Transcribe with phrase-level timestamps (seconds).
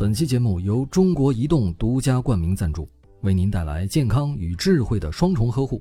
[0.00, 2.88] 本期节目由中国移动独家冠名赞助，
[3.20, 5.78] 为您带来健康与智慧的双重呵护，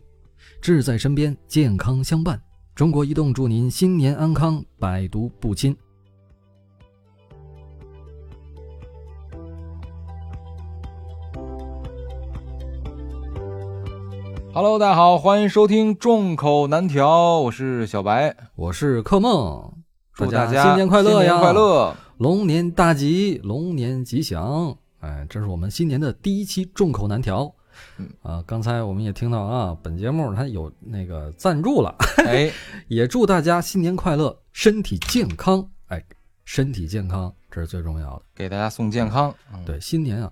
[0.61, 2.37] 智在身边，健康相伴。
[2.75, 5.73] 中国移动祝您新年安康，百毒不侵。
[14.53, 19.75] Hello，大家好，欢迎收听众口难调，我是小白，我是柯梦，
[20.11, 21.29] 祝大家新年快乐呀！
[21.29, 24.77] 新年快乐，龙年大吉，龙年吉祥。
[24.99, 27.49] 哎，这是我们新年的第一期众口难调。
[27.97, 31.95] 嗯啊，刚才我们也听到啊，本节目它有那个赞助了，
[32.27, 32.51] 哎，
[32.89, 35.65] 也祝大家新年快乐，身体健康。
[35.87, 36.03] 哎，
[36.43, 38.25] 身体健康这是最重要的。
[38.35, 39.33] 给大家送健康。
[39.53, 40.29] 嗯对，新年啊，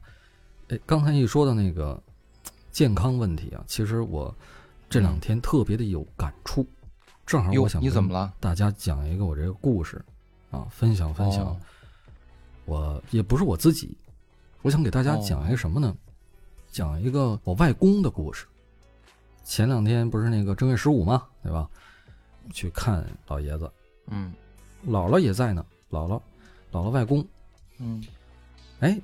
[0.68, 1.98] 哎，刚才一说到那个
[2.70, 4.36] 健康问题啊，其实我
[4.90, 6.68] 这两天特别的有感触，
[7.26, 8.34] 正好哟我想跟你怎么了？
[8.42, 10.04] 大家讲一个我这个故事
[10.52, 11.46] 啊，分享分享。
[11.46, 11.58] 哦
[12.68, 13.98] 我也不是我自己，
[14.62, 15.96] 我想给大家哦讲一个什么呢？
[16.70, 18.46] 讲一个我外公的故事。
[19.44, 21.68] 前两天不是那个正月十五嘛，对吧？
[22.54, 23.72] 去看老爷子，
[24.08, 24.34] 嗯
[24.88, 25.66] 姥姥也在呢。
[25.90, 26.20] 姥姥，
[26.72, 27.26] 姥姥外公，
[27.80, 28.04] 嗯，
[28.82, 29.00] 哎，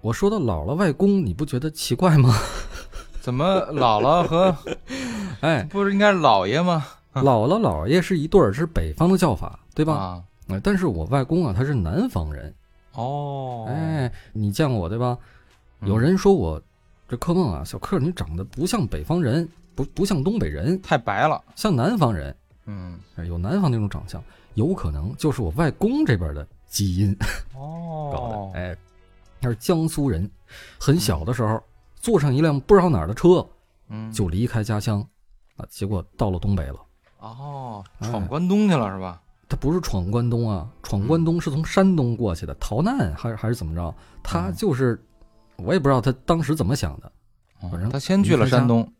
[0.00, 2.32] 我说到姥姥外公，你不觉得奇怪吗？
[3.20, 4.56] 怎么姥姥和
[5.42, 6.86] 哎，不是应该是姥爷吗？
[7.14, 9.94] 姥姥姥爷是一对儿，是北方的叫法，对吧？
[9.94, 12.54] 啊，哎，但是我外公啊，他是南方人。
[12.94, 15.16] 哦，哎，你见过我对吧？
[15.80, 16.60] 嗯有人说我
[17.08, 21.42] 这柯梦啊，小柯你长得不像北方人，不不像东北人，太白了。
[21.56, 24.22] 像南方人，嗯，哎有南方那种长相，
[24.54, 27.16] 有可能就是我外公这边的基因
[27.54, 28.76] 哦 搞哦的。，哎，
[29.40, 30.30] 他是江苏人，
[30.78, 31.62] 很小的时候
[31.96, 33.46] 坐上一辆不知道哪儿的车
[33.88, 35.00] 嗯，就离开家乡
[35.56, 36.76] 啊，结果到了东北了。
[37.20, 39.22] 哦，哎闯关东去了是吧？
[39.50, 43.92] 他不是闯关东啊，闯关东是从山东过去的，逃难还是还是怎么着？
[44.22, 44.98] 他嗯就是，
[45.56, 47.12] 我也不知道他当时怎么想的，
[47.60, 48.90] 哦反正他先去了山东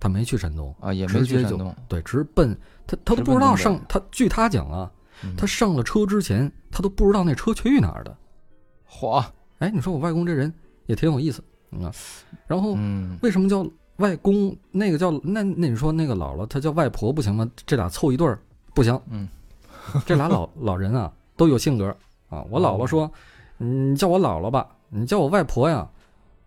[0.00, 1.74] 他没去山东，啊，也没去山东。
[1.86, 4.90] 对，直奔他他都不知道上他，据他讲啊，
[5.22, 8.16] 嗯他上了车之前，他都不知道那车去哪儿的。
[8.90, 9.24] 嚯，
[9.58, 10.52] 哎，你说我外公这人
[10.86, 11.92] 也挺有意思啊。
[12.46, 13.64] 然后嗯，为什么叫
[13.98, 14.56] 外公？
[14.72, 17.48] 那个叫那那你说那个姥姥她叫外婆不行吗？
[17.66, 18.40] 这俩凑一对儿
[18.74, 18.98] 不行。
[19.08, 19.28] 嗯，
[20.06, 21.86] 这俩老老人啊都有性格
[22.28, 22.44] 啊。
[22.50, 23.10] 我姥姥说，
[23.58, 25.88] 你叫我姥姥吧，你叫我外婆呀，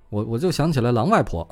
[0.09, 1.47] 我我就想起来狼外婆。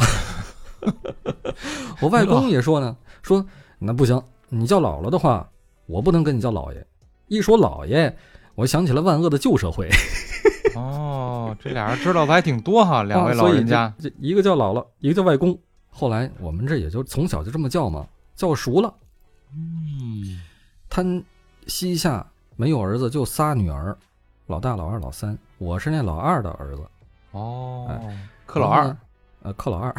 [2.02, 3.46] 我外公也说呢，说
[3.78, 5.48] 那不行，你叫姥姥的话，
[5.86, 6.88] 我不能跟你叫姥爷。
[7.28, 8.16] 一说姥爷，
[8.56, 9.88] 我想起了万恶的旧社会。
[10.76, 13.94] 哦，这俩人知道的还挺多哈， 两位老人家。
[14.00, 15.58] 这这一个叫姥姥，一个叫外公。
[15.90, 18.94] 后来我们这也就从小就这么叫嘛，叫熟了。
[19.54, 20.42] 嗯，
[20.90, 21.04] 他
[21.68, 23.96] 膝下没有儿子，就仨女儿，
[24.48, 25.38] 老大、老二、老三。
[25.58, 26.84] 我是那老二的儿子，
[27.32, 28.98] 哦哎，克老二
[29.44, 29.94] 呃，克老二，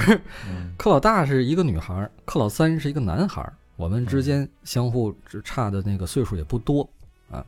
[0.48, 3.52] 嗯克老大是一个女孩，克老三是一个男孩。
[3.76, 6.88] 我们之间相互只差的那个岁数也不多
[7.30, 7.44] 啊。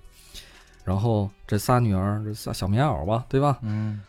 [0.85, 3.59] 然后这仨女儿，这仨小棉袄吧，对吧？
[3.63, 4.01] 嗯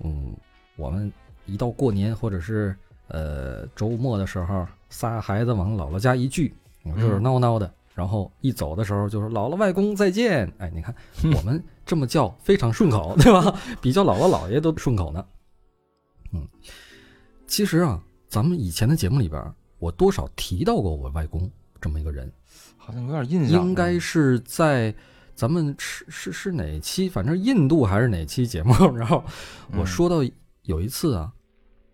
[0.00, 0.34] 嗯，
[0.76, 1.12] 我们
[1.46, 2.76] 一到过年或者是
[3.08, 7.72] 呃周末的时候，仨孩子往姥姥家一聚，热热闹闹的。
[8.00, 10.50] 然后一走的时候就是姥姥外公再见。
[10.56, 10.94] 哎，你看
[11.36, 13.54] 我们这么叫非常顺口， 对吧？
[13.78, 15.22] 比叫姥姥姥爷都顺口呢。
[16.32, 16.48] 嗯，
[17.46, 22.32] 其实啊，咱们以前的节目里边，我多少提到过我外公这么一个人，
[22.78, 23.62] 好像有点印象。
[23.62, 24.94] 应该是在
[25.34, 29.22] 咱们是是是哪期，反正印度还是哪期节目， 然后
[29.72, 30.16] 我嗯说到
[30.62, 31.30] 有一次啊，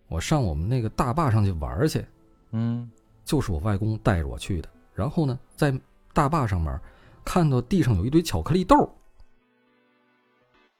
[0.07, 2.05] 我上我们那个大坝上去玩去，
[2.51, 2.89] 嗯，
[3.25, 4.69] 就是我外公带着我去的。
[4.93, 5.71] 然后呢，在
[6.17, 6.81] 大坝上面
[7.23, 8.91] 看到地上有一堆巧克力豆，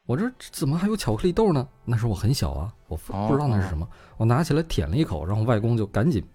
[0.07, 1.67] 我这怎么还有巧克力豆呢？
[1.85, 3.87] 那时候我很小啊，我不知道那是什么。
[4.17, 6.27] 我拿起来舔了一口，然后外公就赶紧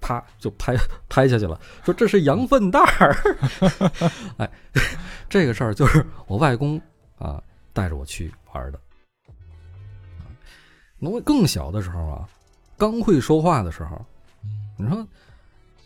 [0.00, 0.76] 啪就拍
[1.08, 3.16] 拍下去了，说这是羊粪蛋儿。
[4.38, 4.48] 哎，
[5.28, 6.80] 这个事儿就是我外公
[7.18, 7.42] 啊
[7.72, 8.80] 带着我去玩的。
[11.00, 12.28] 那我更小的时候啊，
[12.78, 14.00] 刚会说话的时候，
[14.78, 15.04] 你说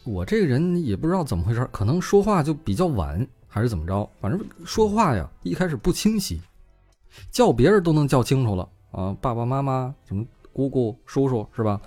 [0.09, 4.09] 我这个人也不知道怎么回事，可能说话就比较晚，还是怎么着？
[4.21, 6.41] 反正说话呀，一开始不清晰，
[7.31, 11.79] 叫别人都能叫清楚了啊，爸爸妈妈什么姑姑叔叔是吧？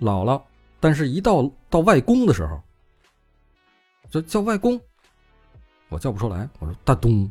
[0.00, 0.40] 姥姥，
[0.78, 2.62] 但是一到到外公的时候，
[4.08, 4.80] 就叫外公，
[5.88, 7.30] 我叫不出来，我说大东，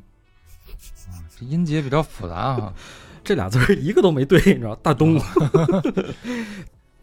[1.37, 2.73] 这音节比较复杂啊。
[3.23, 4.75] 这俩字儿一个都没对，你知道？
[4.77, 5.19] 大东。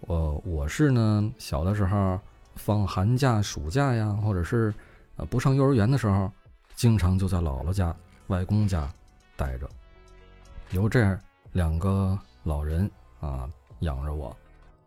[0.01, 2.19] 我我是呢，小的时候
[2.55, 4.73] 放寒假、暑假呀，或者是
[5.17, 6.31] 呃不上幼儿园的时候，
[6.75, 7.95] 经常就在姥姥家、
[8.29, 8.89] 外公家
[9.37, 9.69] 待着。
[10.71, 11.19] 由这样
[11.53, 12.91] 两个老人
[13.21, 13.49] 啊
[13.81, 14.37] 养着我，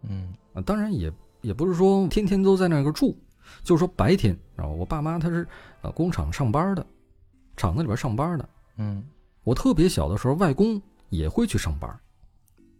[0.03, 1.11] 嗯啊，当然也
[1.41, 3.17] 也不是说天天都在那个住，
[3.63, 5.47] 就是说白天，然后我爸妈他是
[5.81, 6.85] 呃工厂上班的，
[7.57, 8.49] 厂子里边上班的。
[8.77, 9.03] 嗯，
[9.43, 11.99] 我特别小的时候，外公也会去上班，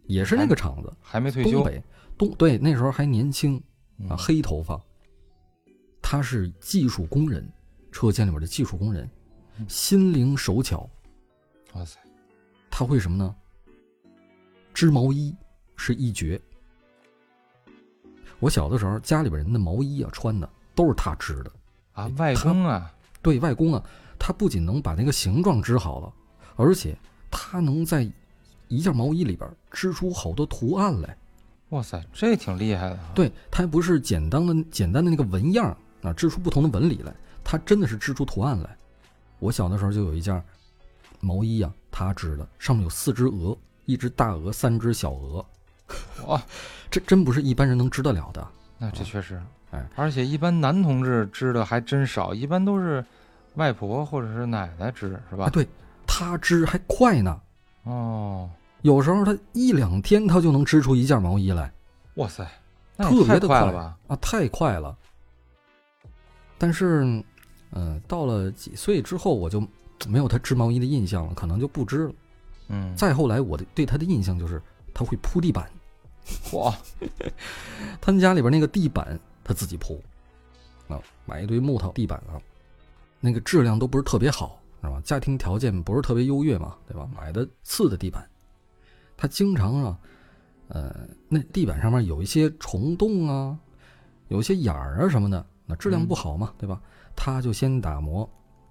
[0.04, 1.82] 也是那个厂子，还没退休东北
[2.20, 3.62] 东对那时候还年轻
[3.96, 4.78] 嗯啊，黑头发。
[6.02, 7.50] 他是技术工人，
[7.90, 9.08] 车间里边的技术工人，
[9.58, 10.86] 嗯心灵手巧。
[11.72, 11.98] 哇塞，
[12.70, 13.34] 他会什么呢？
[14.74, 15.34] 织毛衣
[15.76, 16.38] 是一绝。
[18.38, 21.50] 我小的时候，家里边人的毛衣啊穿的都是他织的。
[21.92, 23.82] 啊，外公啊，对外公啊，
[24.18, 26.12] 他不仅能把那个形状织好了，
[26.56, 26.94] 而且
[27.30, 28.06] 他能在
[28.68, 31.16] 一件毛衣里边织出好多图案来。
[31.70, 33.10] 哇塞，这挺厉害的啊。
[33.14, 37.12] 对，它还不是简单的简单的那个纹样啊，织出不同的纹理来，
[37.42, 38.76] 它真的是织出图案来。
[39.38, 40.42] 我小的时候就有一件
[41.20, 43.56] 毛衣啊，他织的，上面有四只鹅，
[43.86, 45.44] 一只大鹅，三只小鹅，
[46.26, 46.42] 哇，
[46.90, 48.46] 这真不是一般人能织得了的。
[48.78, 49.40] 那这确实，
[49.70, 53.04] 哎，而且一般男同志织的还真少，一般都是
[53.54, 55.44] 外婆或者是奶奶织，是吧？
[55.44, 55.68] 啊，对，
[56.06, 57.40] 他织还快呢，
[57.84, 58.50] 哦，
[58.82, 61.72] 有时候他一两天他就能织出一件毛衣来。
[62.14, 62.44] 哇塞，
[62.96, 63.98] 特别的快快了吧？
[64.08, 64.96] 啊，太快了。
[66.58, 67.22] 但是，
[67.72, 69.66] 嗯、到了几岁之后，我就
[70.06, 72.12] 没有他织毛衣的印象了，可能就不织了。
[72.68, 74.62] 嗯，再后来，我的对他的印象就是
[74.94, 75.70] 他会铺地板，
[76.52, 76.72] 哇，
[78.00, 80.00] 他们家里边那个地板他自己铺，
[80.88, 82.38] 啊，买一堆木头地板啊，
[83.18, 85.00] 那个质量都不是特别好，是吧？
[85.02, 87.08] 家庭条件不是特别优越嘛，对吧？
[87.16, 88.28] 买的次的地板，
[89.20, 89.98] 他经常啊，
[90.68, 93.58] 呃，那地板上面有一些虫洞啊，
[94.28, 96.80] 有一些眼儿啊什么的，那质量不好嘛，对吧？
[97.14, 98.26] 他就先打磨，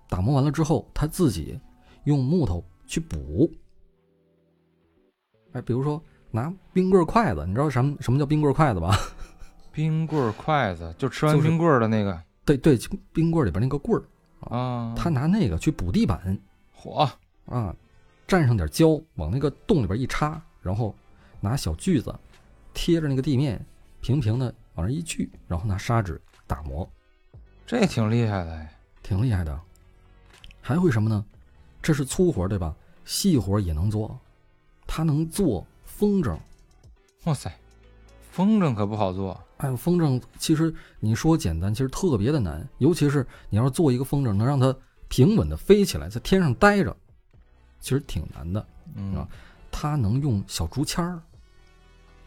[0.10, 1.60] 打磨完了之后，他自己
[2.06, 3.48] 用木头去补。
[5.52, 6.02] 哎，比如说
[6.32, 8.98] 拿冰棍儿筷子，你知道什么什么叫冰棍儿筷子吧？
[9.72, 12.76] 冰棍儿筷子，就吃完冰棍儿的那个对对，
[13.14, 14.04] 冰棍儿里边那个棍儿，
[14.52, 14.96] 啊。
[14.98, 16.36] 他拿那个去补地板
[16.76, 17.08] 嚯，
[17.46, 17.76] 啊，
[18.30, 20.96] 蘸上点胶，往那个洞里边一插，然后
[21.42, 22.14] 拿小锯子
[22.76, 23.60] 贴着那个地面，
[24.02, 26.88] 平平的往那一锯，然后拿砂纸打磨，
[27.66, 28.76] 这挺厉害的哎。
[29.02, 29.60] 挺厉害的。
[30.62, 31.26] 还会什么呢？
[31.82, 32.76] 这是粗活对吧？
[33.04, 34.16] 细活也能做，
[34.86, 36.38] 他能做风筝。
[37.24, 37.52] 哇塞，
[38.30, 39.42] 风筝可不好做。
[39.58, 44.76] 哎，风筝其实你说简单，其实特别的难，尤其是你要是做一个风筝，能让它
[45.08, 46.96] 平稳的飞起来，在天上待着，
[47.80, 48.66] 其实挺难的。
[48.96, 49.28] 嗯啊
[49.72, 51.22] 他能用小竹签儿，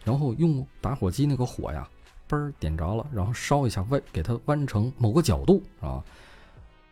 [0.04, 1.88] 然后用打火机那个火呀，
[2.28, 6.02] 嘣儿点着了，然后烧一下弯，给它弯成某个角度啊，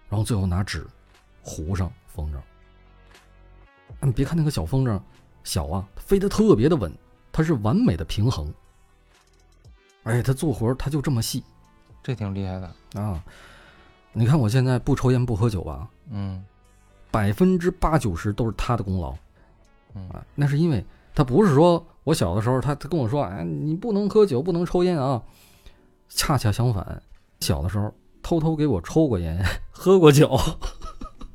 [0.08, 0.84] 然后最后拿纸
[1.40, 2.40] 糊上风筝。
[4.02, 5.00] 你，别看那个小风筝
[5.44, 6.92] 小啊，它飞得特别的稳，
[7.30, 8.52] 它是完美的平衡。
[10.02, 11.44] 而且，它做活儿它就这么细
[12.02, 13.00] 这挺厉害的。
[13.00, 13.22] 啊！
[14.12, 16.44] 你看我现在不抽烟不喝酒吧，嗯
[17.10, 19.14] 百分之八九十都是他的功劳。
[19.94, 20.84] 嗯啊，那是因为
[21.14, 25.22] 他不是说我小的时候他他跟我说，哎，你不能喝酒，不能抽烟啊。
[26.08, 27.02] 恰恰相反，
[27.40, 27.92] 小的时候
[28.22, 30.36] 偷偷给我抽过烟， 喝过酒。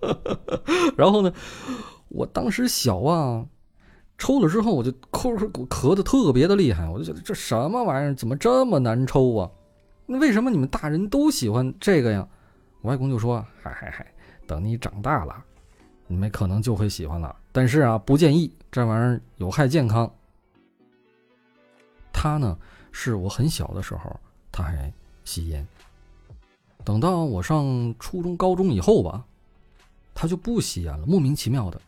[0.96, 1.34] 然后呢，
[2.10, 3.46] 我当时小啊，
[4.18, 9.50] 抽了之后我就咳咳咳的特别的厉害，我就觉得这什么玩意儿，怎么这么难抽啊？
[10.06, 12.28] 那为什么你们大人都喜欢这个呀？
[12.82, 14.06] 我外公就说，嗨嗨嗨，
[14.46, 15.44] 等你长大了。
[16.08, 17.36] 你们可能就会喜欢了。
[17.52, 20.12] 但是啊，不建议这玩意儿有害健康。
[22.14, 22.58] 他呢，
[22.92, 24.20] 是我很小的时候
[24.52, 24.92] 他还
[25.24, 25.68] 吸烟，
[26.84, 29.24] 等到我上初中、高中以后吧，
[30.14, 31.80] 他就不吸烟了，莫名其妙的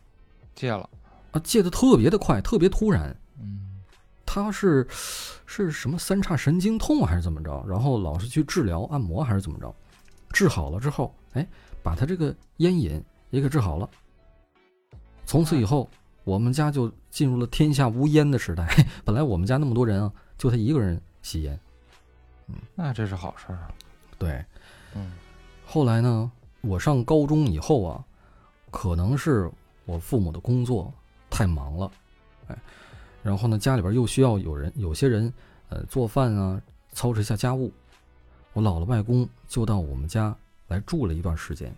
[0.54, 0.88] 戒了。
[1.32, 3.14] 啊，戒的特别的快，特别突然。
[3.40, 3.64] 嗯
[4.30, 4.86] 他是
[5.46, 7.64] 是什么三叉神经痛还是怎么着？
[7.66, 9.74] 然后老是去治疗按摩还是怎么着？
[10.30, 11.48] 治好了之后，哎，
[11.82, 13.88] 把他这个烟瘾也给治好了。
[15.28, 15.86] 从此以后，
[16.24, 18.66] 我们家就进入了天下无烟的时代。
[19.04, 21.60] 本来我们家那么多人啊，就他一个人吸烟。
[22.46, 23.70] 嗯那这是好事儿啊。
[24.18, 24.42] 对，
[24.94, 25.12] 嗯
[25.66, 26.32] 后来呢，
[26.62, 28.02] 我上高中以后啊，
[28.70, 29.50] 可能是
[29.84, 30.90] 我父母的工作
[31.28, 31.90] 太忙了，
[32.46, 32.56] 哎，
[33.22, 35.30] 然后呢，家里边又需要有人，有些人
[35.68, 36.58] 呃做饭啊，
[36.92, 37.70] 操持一下家务。
[38.54, 40.34] 我姥姥外公就到我们家
[40.68, 41.70] 来住了一段时间，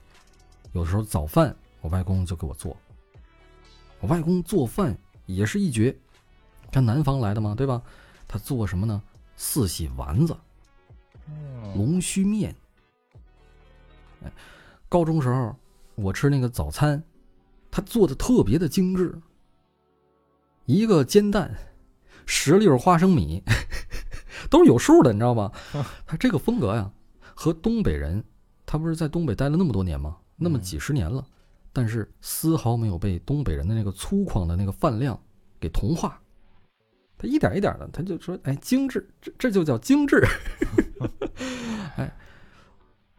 [0.71, 2.77] 有时候早饭我外公就给我做。
[4.01, 5.97] 我外公做饭也是一绝，
[6.73, 7.83] 他南方来的嘛，对吧？
[8.27, 9.03] 他做什么呢？
[9.37, 10.37] 四喜丸子。
[11.29, 12.55] 嗯龙须面。
[14.25, 14.33] 哎，
[14.89, 15.55] 高中时候
[15.95, 17.03] 我吃那个早餐，
[17.71, 19.17] 他做的特别的精致，
[20.65, 21.55] 一个煎蛋，
[22.27, 23.43] 十粒花生米，
[24.51, 25.53] 都是有数的，你知道吗？
[26.07, 26.91] 他这个风格呀，
[27.35, 28.25] 和东北人，
[28.67, 30.17] 他不是在东北待了那么多年吗？
[30.37, 31.25] 那么几十年了，
[31.73, 35.19] 但是丝毫没有被东北人的那个粗犷的那个饭量
[35.59, 36.21] 给同化。
[37.17, 40.27] 他一点一点的，他就说：“哎，精致，这这就叫精致。
[41.97, 42.11] ”哎，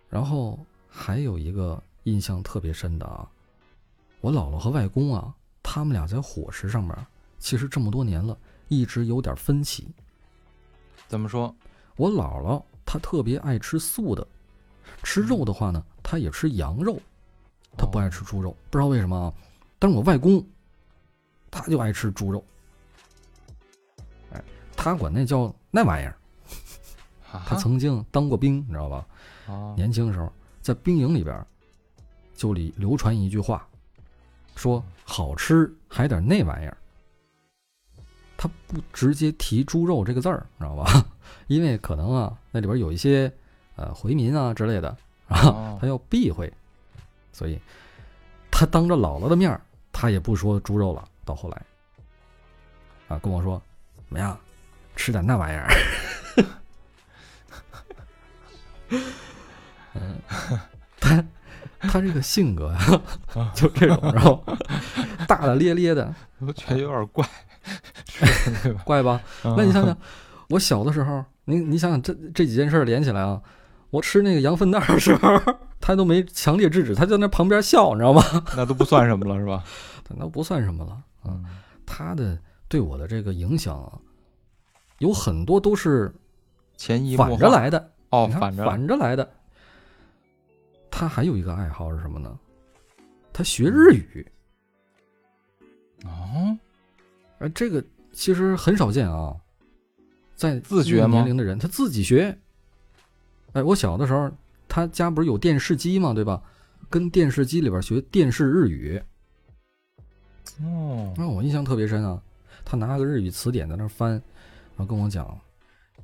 [0.09, 3.29] 然后还有一个印象特别深的啊，
[4.19, 5.31] 我姥姥和外公啊，
[5.61, 6.95] 他们俩在伙食上面，
[7.37, 8.35] 其实这么多年了，
[8.69, 9.87] 一直有点分歧。
[11.07, 11.55] 怎么说？
[11.95, 14.27] 我姥姥她特别爱吃素的，
[15.03, 16.99] 吃肉的话呢，她也吃羊肉，
[17.77, 19.33] 她不爱吃猪肉，不知道为什么啊。
[19.79, 20.45] 但是我外公，
[21.49, 22.43] 他就爱吃猪肉。
[24.31, 24.43] 哎，
[24.75, 26.15] 他管那叫那玩意儿。
[27.45, 29.07] 他曾经当过兵，你知道吧？
[29.47, 31.45] 哦，年轻的时候在兵营里边，
[32.35, 33.65] 就里流传一句话，
[34.55, 36.77] 说好吃还得那玩意儿。
[38.37, 41.05] 他不直接提猪肉这个字儿，你知道吧？
[41.47, 43.31] 因为可能啊，那里边有一些
[43.77, 44.89] 呃回民啊之类的
[45.27, 46.51] 啊，他要避讳，
[47.41, 47.59] 所以
[48.51, 49.59] 他当着姥姥的面
[49.91, 51.03] 他也不说猪肉了。
[51.25, 51.59] 到后来
[53.07, 53.59] 啊，跟我说
[53.95, 54.39] 怎么样，
[54.95, 55.67] 吃点那玩意儿。
[59.95, 60.21] 嗯，
[60.99, 61.25] 他
[61.79, 62.79] 他这个性格呀，
[63.55, 64.43] 就这种，然后
[65.27, 66.13] 大大咧咧的，
[66.45, 67.27] 我觉得有点怪，
[68.85, 69.19] 怪吧？
[69.43, 69.97] 那你想想，
[70.49, 73.41] 我小的时候，你你想想这这几件事连起来啊，
[73.89, 75.41] 我吃那个羊粪蛋的时候，
[75.81, 78.21] 他都没强烈制止，他在那旁边笑，你知道吗？
[78.55, 79.63] 那都不算什么了，是吧？
[80.15, 81.41] 那不算什么了啊。
[81.85, 82.37] 他的
[82.69, 83.99] 对我的这个影响啊，
[84.99, 86.13] 有很多都是
[86.77, 87.91] 前移反着来的。
[88.11, 89.29] 哦，反着反着来的。
[90.89, 92.37] 他还有一个爱好是什么呢？
[93.33, 94.31] 他学日语。
[96.03, 96.57] 哦，
[97.39, 99.35] 哎，这个其实很少见啊，
[100.35, 102.37] 在自学年龄的人他自己学。
[103.53, 104.31] 哎，我小的时候，
[104.71, 106.41] 他家不是有电视机吗，对吧？
[106.89, 109.03] 跟电视机里边学电视日语。
[110.63, 112.21] 哦，让我印象特别深啊！
[112.63, 115.37] 他拿个日语词典在那翻，然后跟我讲，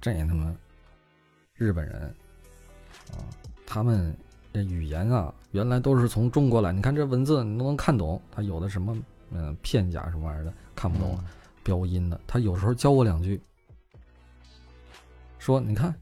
[0.01, 0.53] 这他妈。
[1.53, 2.13] 日本人，
[3.13, 3.23] 啊，
[3.65, 4.13] 他们
[4.51, 6.73] 这语言啊，原来都是从中国来。
[6.73, 8.21] 你看这文字，你都能看懂。
[8.29, 8.97] 他有的什么，
[9.31, 11.17] 嗯，片假什么玩意儿的，看不懂。
[11.63, 13.41] 标音的，他有时候教我两句，
[15.39, 15.95] 说：“你看，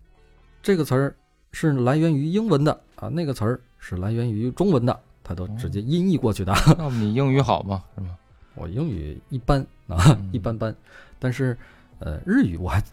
[0.63, 1.15] 这个词儿
[1.57, 6.53] 是来源于英文的啊，那个词儿是来源于中文的，他都直接音译过去的。
[6.77, 7.81] ”那你英语好吗？
[7.95, 8.17] 是吗？
[8.55, 10.75] 我英语一般啊，一般般。
[11.17, 11.57] 但是，
[12.00, 12.83] 呃，日语我还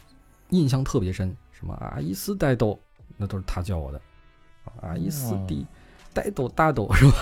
[0.51, 1.37] 印象特别深。
[1.51, 2.79] 什么阿伊斯呆豆，
[3.17, 4.01] 那都是他教我的。
[4.81, 5.67] 阿伊斯蒂
[6.15, 7.15] 呆豆大豆是吧？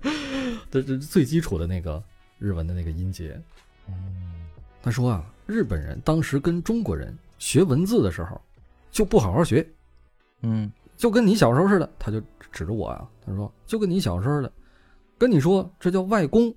[0.70, 2.02] 这是最基础的那个
[2.38, 3.40] 日文的那个音节。
[4.82, 8.38] 他说啊，日本人当时跟中国人学文字的时候，
[8.90, 9.66] 就不好好学。
[10.42, 12.20] 嗯，就跟你小时候似的，他就
[12.52, 14.52] 指着我啊，他说就跟你小时候似的，
[15.18, 16.54] 跟你说这叫外公，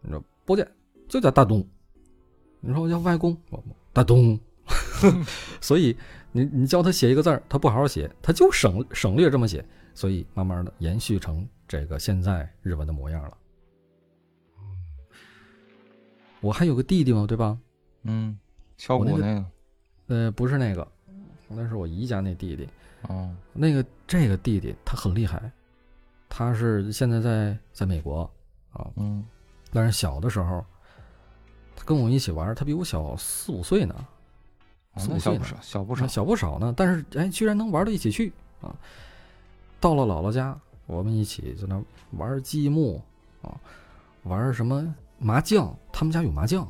[0.00, 0.66] 你说不见
[1.08, 1.66] 就叫大东。
[2.60, 3.36] 你说我叫外公，
[3.92, 4.38] 大东。
[5.62, 5.96] 所以，
[6.32, 13.36] 你你教他写一个字儿，他不好好写，他就省省略这么写，所以慢慢的延续成这个现在日文的模样了。
[16.40, 17.56] 我还有个弟弟嘛，对吧？
[18.02, 18.38] 嗯，
[18.76, 19.44] 敲鼓那个，
[20.08, 20.86] 呃，不是那个，
[21.48, 22.68] 那是我姨家那弟弟。
[23.08, 25.50] 哦，那个这个弟弟他很厉害，
[26.28, 28.30] 他是现在在在美国
[28.72, 28.86] 啊。
[28.96, 29.24] 嗯，
[29.72, 30.64] 但是小的时候，
[31.74, 33.94] 他跟我一起玩，他比我小四五岁呢。
[34.96, 36.74] 四五岁呢，小不少，小不少呢。
[36.76, 38.74] 但是，哎，居然能玩到一起去啊！
[39.78, 41.80] 到了姥姥家，我们一起在那
[42.12, 43.00] 玩积木
[43.42, 43.54] 啊，
[44.24, 45.72] 玩什么麻将？
[45.92, 46.68] 他们家有麻将。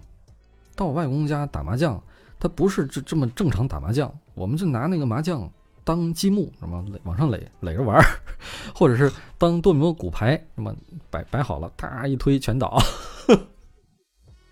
[0.77, 1.99] 到我外公家打麻将，
[2.39, 5.51] 他不是这这么正常打麻将，我们就拿那个麻将
[5.85, 8.01] 当积木，什么垒往上垒垒着玩，
[8.75, 10.75] 或者是当多米诺骨牌，什么
[11.11, 12.79] 摆摆好了，啪一推全倒。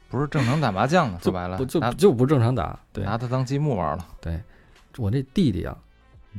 [0.09, 4.07] 不是正常打麻将的，说白了，就就不正常打，对，拿它当积木玩了。
[4.21, 4.41] 对，
[4.99, 5.77] 我这弟弟啊，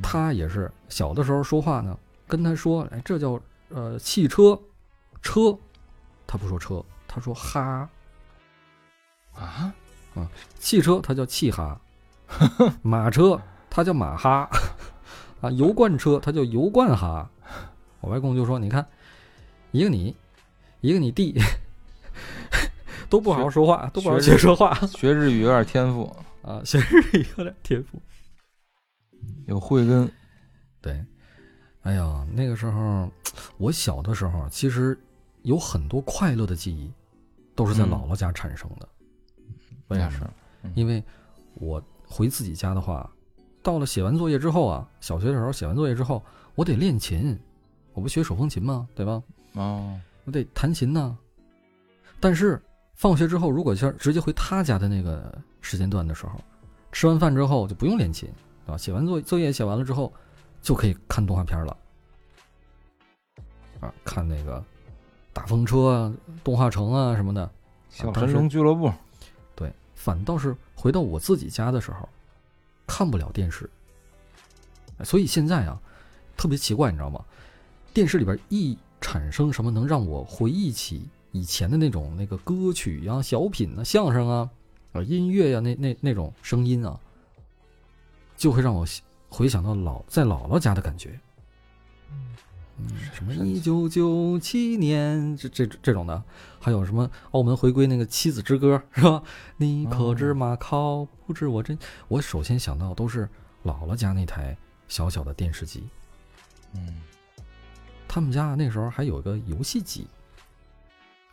[0.02, 3.38] 他也是小的时候说话呢，跟他说，哎，这叫
[3.68, 4.58] 呃汽车，
[5.20, 5.56] 车，
[6.26, 7.88] 他不说车，他说哈，
[9.34, 9.72] 啊
[10.14, 10.28] 啊，
[10.58, 11.78] 汽车他叫汽哈，
[12.82, 14.48] 马车他叫马哈，
[15.40, 17.30] 啊，油罐车他叫油罐哈。
[18.00, 18.86] 我外公就说，你看，
[19.72, 20.14] 一个你，
[20.80, 21.34] 一个你弟。
[23.10, 24.74] 都不好好说话，都不好学说话。
[24.86, 28.00] 学日语有点天赋啊，学日语有点天赋，
[29.46, 30.10] 有慧根。
[30.82, 31.02] 对，
[31.82, 33.10] 哎呀，那个时候
[33.56, 34.98] 我小的时候，其实
[35.42, 36.92] 有很多快乐的记忆，
[37.54, 38.86] 都是在嗯姥姥家产生的。
[39.88, 40.20] 为啥是？
[40.74, 41.02] 因为
[41.54, 43.08] 我回自己家的话，
[43.62, 46.22] 到了写完作业之后啊，小学的时候写完作业之后，
[46.54, 47.38] 我得练琴，
[47.92, 48.88] 我不学手风琴吗？
[48.94, 49.22] 对吧？
[49.54, 51.16] 哦，我得弹琴呢。
[52.20, 52.60] 但是
[52.94, 56.40] 放学之后，如果是直接回他家的那个时间段的时候，
[56.90, 58.28] 吃完饭之后就不用练琴，
[58.64, 58.76] 对吧？
[58.78, 60.12] 写完作作业写完了之后，
[60.62, 61.76] 就可以看动画片了。
[63.80, 64.64] 啊，看那个
[65.32, 67.48] 大风车啊、动画城啊什么的。
[67.90, 68.92] 小神龙俱乐部，对，
[69.98, 72.08] 反倒是回到我自己家的时候，
[72.86, 73.68] 看不了电视。
[75.04, 75.78] 所以现在啊，
[76.36, 77.22] 特别奇怪，你知道吗？
[77.92, 84.48] 电视里边一产生什么能让我回忆起以前的那种那个歌曲呀、小品啊、相声啊、
[84.92, 86.98] 啊音乐呀、那那那种声音啊，
[88.36, 88.86] 就会让我
[89.28, 91.18] 回想到老在姥姥家的感觉。
[92.78, 96.22] 嗯，什么一九九七年这这这种的，
[96.60, 99.22] 还有什么澳门回归那个《妻子之歌》是吧？
[99.56, 101.76] 你可知马考不知我真？
[102.06, 103.28] 我首先想到都是
[103.64, 104.56] 姥姥家那台
[104.86, 105.82] 小小的电视机。
[106.74, 107.00] 嗯，
[108.06, 110.06] 他们家那时候还有个游戏机，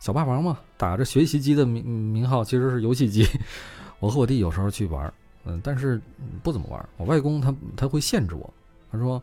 [0.00, 3.24] 小霸王嘛，打着学习机的名名号，其实是游戏机。
[4.00, 5.12] 我和我弟有时候去玩，
[5.44, 6.00] 嗯，但是
[6.42, 6.88] 不怎么玩。
[6.96, 8.52] 我外公他他会限制我，
[8.90, 9.22] 他说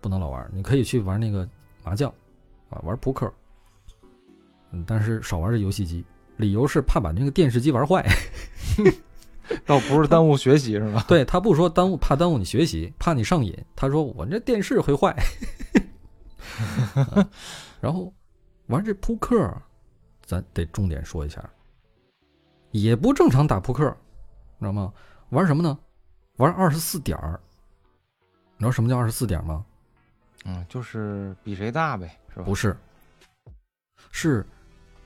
[0.00, 1.48] 不能老玩，你可以去玩那个
[1.88, 2.12] 麻将，
[2.68, 3.32] 啊，玩扑克，
[4.72, 6.04] 嗯，但是少玩这游戏机。
[6.36, 8.06] 理由是怕把那个电视机玩坏。
[9.64, 11.02] 倒不是耽误学习是吧？
[11.08, 13.56] 对他不说耽误，怕耽误你学习，怕你上瘾。
[13.74, 15.10] 他说我这电视会坏。
[16.94, 17.26] 啊
[17.80, 18.12] 然后
[18.66, 19.50] 玩这扑克，
[20.26, 21.42] 咱得重点说一下，
[22.70, 23.84] 也不正常打扑克，
[24.60, 24.92] 知道吗？
[25.30, 25.78] 玩什么呢？
[26.36, 27.40] 玩二十四点儿。
[28.58, 29.64] 你知道什么叫二十四点吗？
[30.44, 32.44] 嗯，就是比谁大呗，是吧？
[32.44, 32.76] 不是，
[34.10, 34.46] 是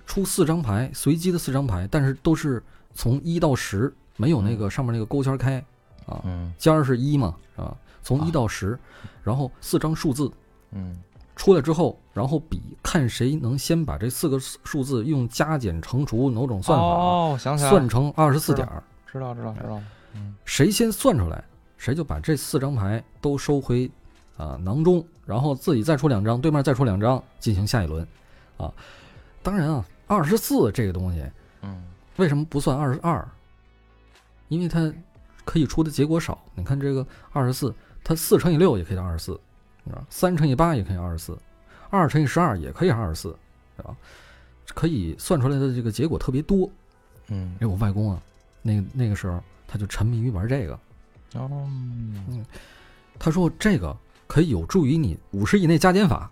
[0.06, 2.62] 出四张牌，随机的四张牌，但是都是
[2.94, 5.58] 从一到十，没有那个上面那个勾圈开
[6.06, 6.20] 啊。
[6.24, 6.52] 嗯。
[6.58, 8.32] 尖儿是一嘛，啊，从一啊。
[8.32, 8.78] 到十，
[9.22, 10.30] 然后四张数字
[10.70, 10.96] 嗯。
[11.34, 20.36] 出来之后，然后比看谁能先把这四个数数字用加减乘除某种算法、哦，想起来算成二十四点儿，知道知道知道，嗯。
[20.44, 21.42] 谁先算出来，
[21.78, 23.90] 谁就把这四张牌都收回
[24.36, 28.06] 啊囊中，然后自己再出两张，对面再出两张，进行下一轮
[28.56, 28.72] 啊。
[29.42, 31.24] 当然啊，二十四这个东西
[31.62, 31.82] 嗯
[32.16, 33.26] 为什么不算二十二？
[34.48, 34.92] 因为它
[35.44, 36.38] 可以出的结果少。
[36.54, 39.40] 你看这个二十四，它四乘以六也可以二十四，
[39.90, 41.38] 啊，三乘以八也可以二十四，
[41.90, 43.36] 二乘以十二也可以二十四，
[43.76, 43.96] 对吧？
[44.74, 46.68] 可以算出来的这个结果特别多。
[47.28, 48.22] 嗯因为我外公啊，
[48.62, 50.78] 那那个时候他就沉迷于玩这个，
[51.34, 51.68] 哦，
[53.18, 53.96] 他说这个
[54.32, 56.30] 可以有助于你五十以内加减法，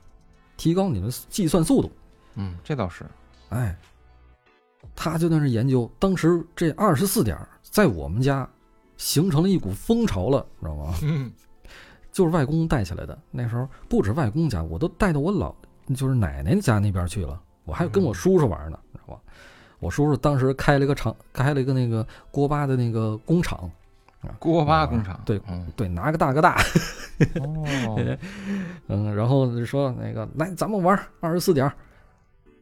[0.56, 1.92] 提高你的计算速度。
[2.34, 3.04] 嗯，这倒是，
[3.50, 3.76] 哎，
[4.96, 8.48] 他就在那儿研究，当时这二十四点在我们家
[8.96, 10.94] 形成了一股风潮了，知道吗？
[11.02, 11.30] 嗯
[12.10, 13.18] 就是外公带起来的。
[13.30, 15.54] 那时候不止外公家，我都带到我老
[15.94, 17.38] 就是奶奶家那边去了。
[17.66, 19.20] 我还跟我叔叔玩呢，知道吧？
[19.78, 23.70] 我叔叔当时开了一个厂，开了一个那个锅巴的那个工厂，
[24.38, 26.58] 锅巴工厂，对嗯对，拿个大哥大，
[27.40, 28.16] 哦，
[28.88, 31.70] 嗯，然后就说那个来咱们玩二十四点，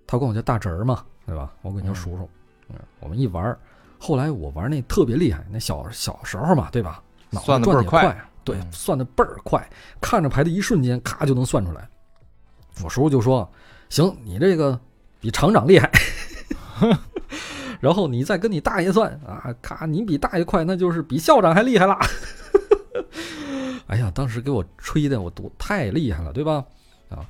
[0.07, 1.53] 他管我叫大侄儿嘛，对吧？
[1.63, 2.29] 我管你叫叔叔，
[2.69, 3.57] 嗯，我们一玩，
[3.99, 7.03] 后来我玩那特别厉害，那小小时候嘛，对吧？
[7.31, 9.69] 脑子算得也快，快对，嗯算的倍儿快，
[10.01, 11.89] 看着牌的一瞬间，咔就能算出来。
[12.83, 13.47] 我叔叔就说
[13.91, 14.79] ：“行，你这个
[15.21, 15.91] 比厂长厉害。
[17.81, 21.99] ”然后你再跟你大爷算啊，咔，你比大爷快，那就是比校长还厉害了。
[23.89, 26.65] 哎呀，当时给我吹的我多太厉害了，对吧？
[27.11, 27.27] 啊，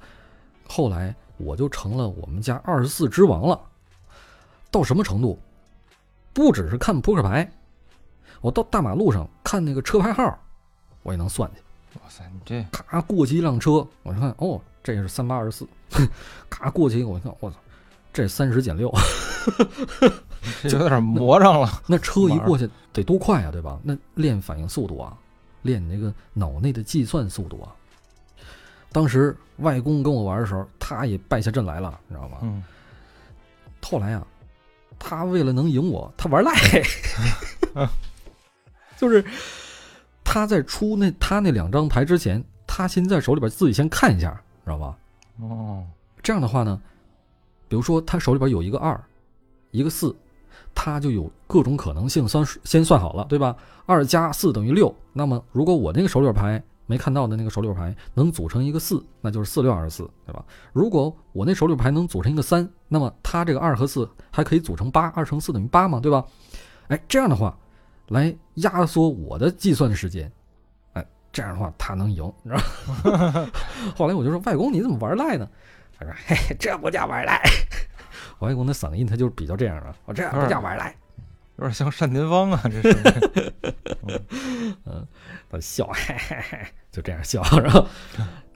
[0.69, 3.61] 后来我就成了我们家二十四之王了。
[4.71, 5.39] 到什么程度？
[6.35, 7.51] 不只是看扑克牌，
[8.41, 10.39] 我到大马路上看那个车牌号，
[11.03, 11.63] 我也能算去。
[12.01, 15.67] 哇塞，你这咔过去一辆车，我一看哦，这是三八二十四，
[16.51, 17.57] 咔过去一个，我一看我操，
[18.13, 18.93] 这三十减六，
[20.69, 23.81] 就有点魔怔了，那车一过去得多快啊，对吧？
[23.83, 25.17] 那练反应速度啊，
[25.63, 27.75] 练你那个脑内的计算速度啊。
[28.91, 32.39] 当时外公跟我玩的时候，他也败下阵来了，你知道吗？
[32.43, 32.63] 嗯
[33.81, 34.27] 后来啊，
[34.99, 36.53] 他为了能赢我，他玩赖，
[38.99, 39.25] 就是
[40.25, 44.33] 他在出那他那两张牌之前，他先在手里边自己先看一下，
[44.65, 44.99] 知道吧？
[45.41, 45.87] 哦，
[46.23, 46.79] 这样的话呢，
[47.69, 49.01] 比如说他手里边有一个二，
[49.71, 50.15] 一个四，
[50.81, 53.57] 他就有各种可能性算先算好了，对吧？
[53.85, 54.95] 二加四等于六。
[55.13, 60.45] 那么如果我那个手里牌没看到的那个手里牌能组成一个四，那就是四六二十四，对吧？
[60.73, 66.25] 如果我那手里牌能组成一个三，那么它这个二和四还可以组成八，二乘四等于八嘛，对吧？
[66.87, 67.59] 哎，这样的话
[68.07, 70.31] 来压缩我的计算时间，
[70.93, 72.63] 哎，这样的话他能赢，你知道
[73.11, 73.51] 吗？
[73.97, 75.49] 后来我就说外公你怎么玩赖呢？
[75.99, 77.43] 他说嘿，这不叫玩赖。
[78.41, 80.95] 外公的嗓音他就是比较这样的，我这样不叫玩来。
[81.59, 83.53] 有点像单田芳啊，这是。
[84.87, 85.07] 嗯，
[85.51, 86.59] 他笑，嘿嘿嘿，
[86.93, 87.85] 就这样笑，然后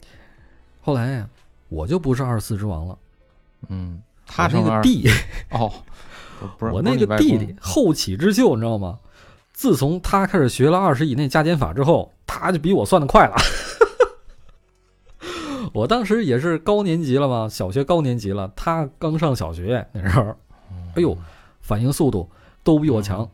[0.81, 1.27] 后来
[1.69, 2.99] 我就不是二十四之王了。
[3.69, 5.11] 嗯，他那个弟
[5.51, 5.73] 哦，
[6.57, 8.99] 不是我那个弟弟后起之秀，你知道吗？
[9.53, 13.35] 自从他开始学了二十以内加减法之后，他就比我算的快了。
[15.73, 20.37] 我当时也是高年级了嘛，小学高年级了，他刚上小学那时候，
[20.95, 21.17] 哎呦，
[21.61, 22.31] 反应速度。
[22.65, 23.29] 都比我强。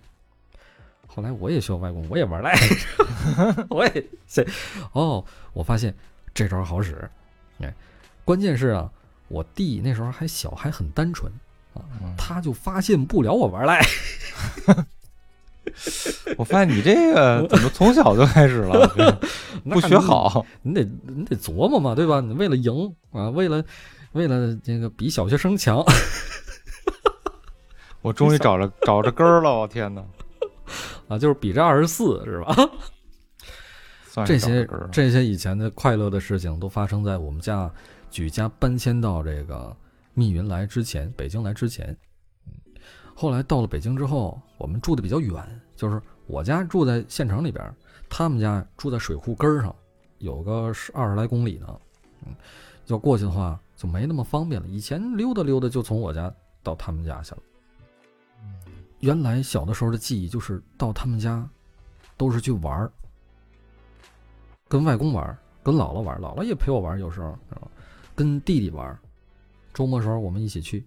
[1.06, 2.56] 后来我也学外公，我也玩赖，
[3.68, 4.42] 我也谁
[4.92, 5.22] 哦，
[5.52, 5.94] 我发现
[6.32, 7.10] 这招好使。
[7.58, 7.74] 哎，
[8.24, 8.90] 关键是啊，
[9.28, 11.30] 我弟那时候还小，还很单纯
[11.74, 11.84] 啊，
[12.16, 13.82] 他就发现不了我玩赖。
[16.38, 18.86] 我发现你这个怎么从小就开始了？
[19.70, 22.20] 不学好，你得你得琢磨嘛，对吧？
[22.20, 23.64] 你为了赢啊，为了
[24.12, 25.84] 为了这个比小学生强。
[28.00, 29.58] 我终于找着找着根儿了！
[29.58, 30.04] 我天哪，
[31.08, 32.54] 啊，就是比这二十四是吧？
[34.24, 37.70] 这些这些以前的快乐的事情都发生在我们家
[38.10, 39.76] 举家搬迁到这个
[40.14, 41.96] 密云来之前，北京来之前。
[43.14, 47.74] 后来到了北京之后，我们住的比较远，就是我家住在县城里边，
[48.08, 49.74] 他们家住在水库根儿上，
[50.18, 51.80] 有个十二十来公里呢。
[52.26, 52.34] 嗯，
[52.86, 54.66] 要过去的话就没那么方便了。
[54.66, 57.42] 以前溜达溜达就从我家到他们家去了。
[58.98, 61.48] 原来小的时候的记忆就是到他们家，
[62.16, 62.90] 都是去玩儿，
[64.66, 67.38] 跟外公玩儿，跟姥姥玩儿，姥姥也陪我玩儿，有时候，
[68.16, 68.98] 跟弟弟玩儿，
[69.72, 70.84] 周末时候我们一起去。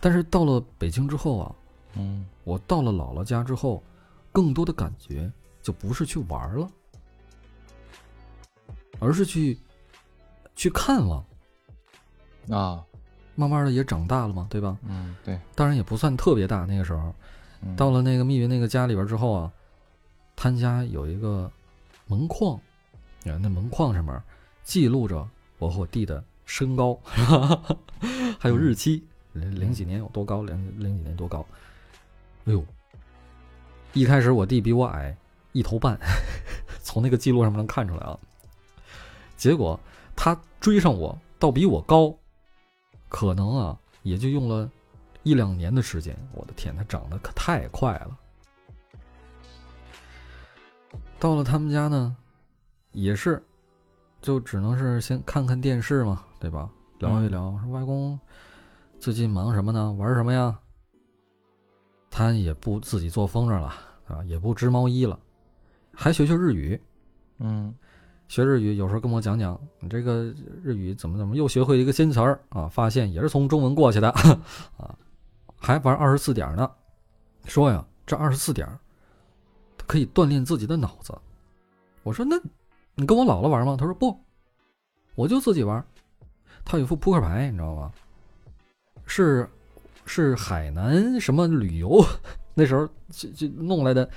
[0.00, 1.54] 但是到了北京之后啊，
[1.96, 3.82] 嗯，我到了姥姥家之后，
[4.32, 5.30] 更多的感觉
[5.60, 6.66] 就不是去玩了，
[8.98, 9.58] 而是去
[10.56, 11.22] 去看望
[12.48, 12.82] 啊。
[13.34, 14.78] 慢慢的也长大了嘛，对吧？
[14.88, 15.38] 嗯，对。
[15.54, 17.14] 当然也不算特别大，那个时候，
[17.76, 19.52] 到了那个密云那个家里边之后啊，
[20.34, 21.48] 他家有一个
[22.06, 22.56] 门框，
[23.26, 24.20] 啊，那门框上面
[24.64, 26.98] 记录着我和我弟的身高，
[28.40, 31.46] 还有日期，零几年有多高，零零几年多高。
[32.48, 32.64] 哎呦，
[33.92, 35.14] 一开始我弟比我矮
[35.52, 35.98] 一头半，
[36.82, 38.18] 从那个记录上面能看出来啊。
[39.36, 39.78] 结果
[40.16, 42.16] 他追上我，倒比我高。
[43.10, 44.70] 可能啊，也就用了
[45.24, 46.16] 一两年的时间。
[46.32, 48.18] 我的天，他长得可太快了。
[51.18, 52.16] 到了他们家呢，
[52.92, 53.42] 也是，
[54.22, 56.70] 就只能是先看看电视嘛，对吧？
[56.98, 58.18] 聊一聊，说外公
[58.98, 59.92] 最近忙什么呢？
[59.92, 60.58] 玩什么呀？
[62.10, 63.74] 他也不自己做风筝了
[64.06, 65.18] 啊，也不织毛衣了，
[65.92, 66.80] 还学学日语。
[67.38, 67.74] 嗯。
[68.28, 70.24] 学日语有时候跟我讲讲，你这个
[70.62, 72.68] 日语怎么怎么又学会一个新词儿啊？
[72.68, 74.10] 发现也是从中文过去的
[74.76, 74.94] 啊，
[75.56, 76.70] 还玩二十四点呢。
[77.46, 78.68] 说呀，这二十四点
[79.86, 81.16] 可以锻炼自己的脑子。
[82.02, 82.38] 我说那，
[82.96, 83.78] 你跟我姥姥玩吗？
[83.78, 84.14] 他说不，
[85.14, 85.82] 我就自己玩。
[86.66, 87.90] 他有副扑克牌，你知道吗？
[89.06, 89.48] 是
[90.08, 92.04] 是海南什么旅游
[92.54, 94.08] 那时候就就弄来的，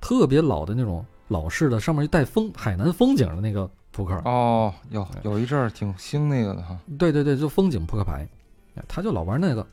[0.00, 1.04] 特别老的那种。
[1.28, 6.78] 老式的，上面一带风海南风景的那个扑克哦，有有一阵儿挺兴那个的哈。
[6.98, 8.28] 对对对，就风景扑克牌，
[8.86, 9.66] 他就老玩那个。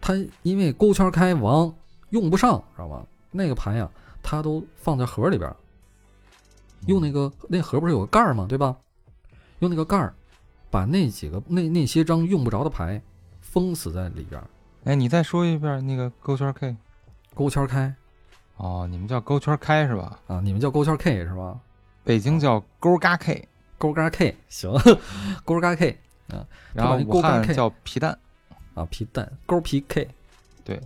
[0.00, 1.72] 他因为勾圈开王
[2.08, 3.04] 用不上，知道吧？
[3.30, 3.88] 那个牌呀，
[4.22, 5.54] 他都放在盒里边，
[6.86, 8.46] 用那个那盒不是有个盖儿吗？
[8.48, 8.74] 对吧？
[9.58, 10.14] 用那个盖儿
[10.70, 13.00] 把那几个那那些张用不着的牌
[13.54, 14.42] 封死在里边。
[14.82, 16.76] 哎，你再说一遍那个勾圈 K，
[17.36, 17.94] 勾圈开。
[18.56, 20.18] 哦，你们叫勾圈开是吧？
[20.26, 21.60] 啊，你们叫勾圈 K 是吧？
[22.02, 24.72] 北京叫勾嘎 K，勾嘎 K 行，
[25.44, 25.96] 勾嘎 K
[26.30, 26.44] 啊。
[26.72, 28.18] 然后武汉叫皮蛋，
[28.74, 30.08] 啊皮蛋勾皮 K，
[30.64, 30.80] 对。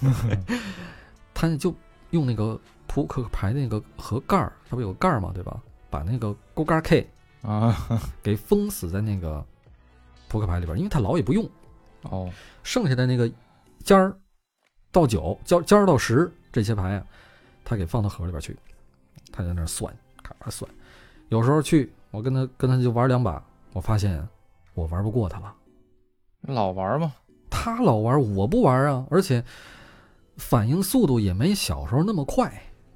[1.32, 1.74] 他就
[2.10, 5.30] 用那个扑克牌那个盒盖儿，它不有个盖儿嘛？
[5.32, 5.58] 对吧？
[5.88, 7.08] 把那个勾嘎 K
[7.40, 7.74] 啊
[8.22, 9.42] 给封死在那个
[10.28, 11.48] 扑克牌里边，因为他老也不用。
[12.10, 12.30] 哦，
[12.62, 13.30] 剩下的那个
[13.84, 14.16] 尖儿
[14.90, 16.30] 到九，尖尖儿到十。
[16.50, 17.06] 这些牌啊，
[17.64, 18.56] 他给放到盒里边去，
[19.30, 20.68] 他在那算，咔咔算。
[21.28, 23.42] 有时候去，我跟他跟他就玩两把，
[23.74, 24.26] 我发现
[24.74, 25.54] 我玩不过他了。
[26.40, 27.12] 老玩吗？
[27.50, 29.06] 他老玩，我不玩啊。
[29.10, 29.44] 而且
[30.36, 32.48] 反应速度也没小时候那么快，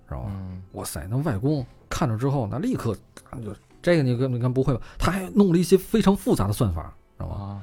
[0.08, 0.30] 知知道吗？
[0.34, 2.96] 嗯哇塞，那外公看着之后，那立刻
[3.30, 4.80] 啊就这个你看你看不会吧？
[4.98, 7.34] 他还弄了一些非常复杂的算法，知道吗？
[7.34, 7.62] 啊，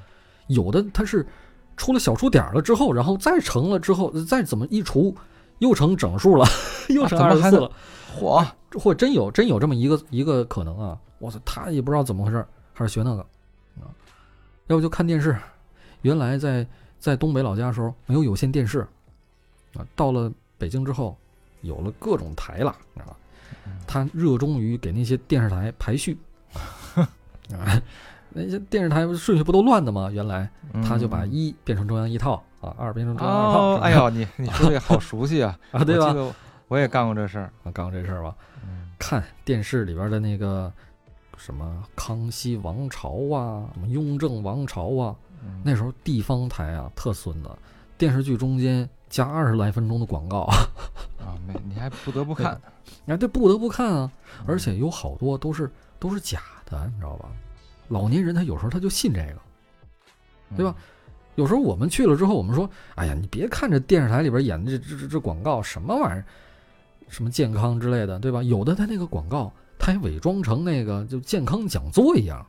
[0.50, 1.26] 有的他是
[1.78, 5.16] 出了小数点了之后，然后再乘了之后，再怎么一除，
[5.60, 6.46] 又成整数了，
[6.90, 7.72] 又成二十四了，
[8.20, 8.46] 嚯，
[8.78, 11.00] 或真有真有这么一个一个可能啊！
[11.20, 13.22] 我操，他也不知道怎么回事，还是学那个
[13.80, 13.88] 啊，
[14.68, 15.38] 要不就看电视。
[16.02, 16.66] 原来在
[16.98, 18.80] 在东北老家的时候没有有线电视
[19.76, 21.18] 啊，到了北京之后
[21.62, 23.16] 有了各种台了，知道吧？
[23.86, 26.18] 他热衷于给那些电视台排序
[27.54, 27.82] 啊，
[28.32, 30.10] 那些电视台顺序不都乱的吗？
[30.12, 30.50] 原来
[30.84, 36.14] 他就把嗯一变成中央一套啊，二变成中央二套，哦，哎呦，你你说这个好熟悉啊， 啊，对吧？
[36.14, 36.34] 我
[36.70, 37.52] 我也干过这事儿。
[37.64, 38.36] 啊，干过这事儿吧？
[38.64, 40.72] 嗯看电视里边的那个
[41.38, 47.50] 什么康熙王朝啊，什么雍正王朝啊，嗯那时候地方台啊特孙子，
[47.98, 50.42] 电视剧中间加二十来分钟的广告，
[51.18, 52.60] 啊，没，你还不得不看，
[53.08, 57.30] 哎，这不得不看啊，嗯而且有好多都是都是假的，你知道吧？
[57.90, 60.74] 老年人他有时候他就信这个，对吧？
[61.36, 66.26] 有时候我们去了之后，我们说，哎呀，你别看这电视台里边演的这这这这广告什么玩意儿，
[67.08, 68.44] 什么健康之类的，对吧？
[68.44, 72.46] 有的他那个广告，他还伪装成那个就健康讲座一样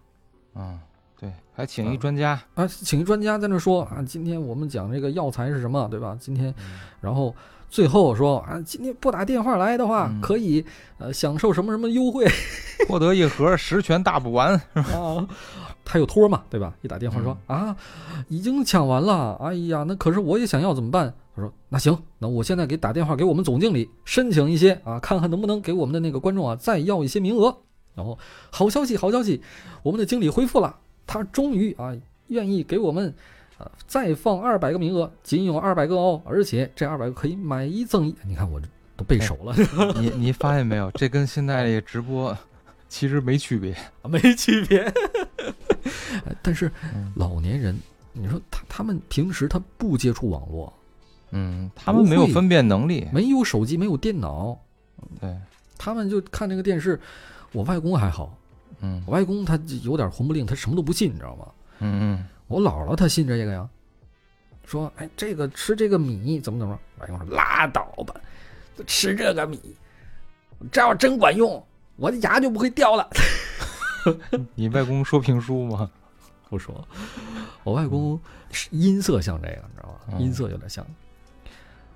[0.55, 0.76] 嗯，
[1.18, 6.16] 对，还请一啊专家，啊，请一专家在那说啊，今天我们讲这个药材是什么，对吧？
[6.20, 6.53] 今天，
[7.00, 7.33] 然后
[7.71, 10.65] 最后说啊，今天不打电话来的话，嗯可以
[10.99, 12.27] 呃享受什么什么优惠
[12.89, 14.61] 获得一盒十全大补丸。
[14.75, 15.27] 啊。
[15.83, 16.73] 他有托嘛，对吧？
[16.83, 17.75] 一打电话说、啊，
[18.29, 21.13] 已经抢完了，哎呀，那可是我也想要怎么办？
[21.35, 27.57] 他说那行，那我现在给打电话给我们总经理申请一些啊，看看能不能给我们的那个观众啊再要一些名额。
[27.97, 28.17] 然后
[28.51, 29.43] 好消息，好消息，
[29.83, 30.77] 我们的经理恢复了，
[31.09, 31.93] 他终于啊
[32.29, 33.13] 愿意给我们
[33.61, 38.14] 啊再放二百个名额，仅有二百个哦，而且这二百个可以买一赠一。
[38.25, 39.55] 你看我这都背熟了，
[40.01, 40.90] 你你发现没有？
[40.92, 42.37] 这跟现在这个直播
[42.88, 43.77] 其实没区别。
[44.05, 44.81] 没区别。
[46.27, 47.79] 哎 但是嗯老年人，
[48.12, 50.73] 你说他他们平时他不接触网络，
[51.31, 53.07] 嗯，他们没有分辨能力。
[53.12, 54.59] 没有手机，没有电脑，
[55.20, 55.37] 对，
[55.79, 56.99] 他们就看那个电视。
[57.53, 58.37] 我外公还好，
[58.81, 61.46] 嗯我外公他有点魂不吝，他什么都不信，你知道吗？
[61.81, 63.69] 嗯嗯我姥姥她信这个呀，
[64.65, 67.03] 说哎这个吃这个米怎么怎么着？
[67.03, 68.13] 外公说拉倒吧，
[68.89, 69.61] 吃这个米，
[70.73, 73.09] 这要真管用，我的牙就不会掉了。
[74.33, 75.89] 嗯，你外公说评书吗？
[76.51, 76.85] 不说，
[77.63, 78.21] 我外公
[78.71, 79.95] 音色像这个，你知道吗？
[80.09, 80.85] 嗯音色有点像。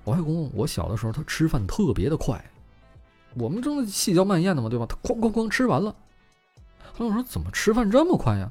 [0.05, 2.41] 我外公，我小的时候他吃饭特别的快，
[3.33, 4.85] 我们正在细嚼慢咽的嘛，对吧？
[4.87, 5.93] 他哐哐哐吃完了。
[6.93, 8.49] 后来我说怎么吃饭这么快呀？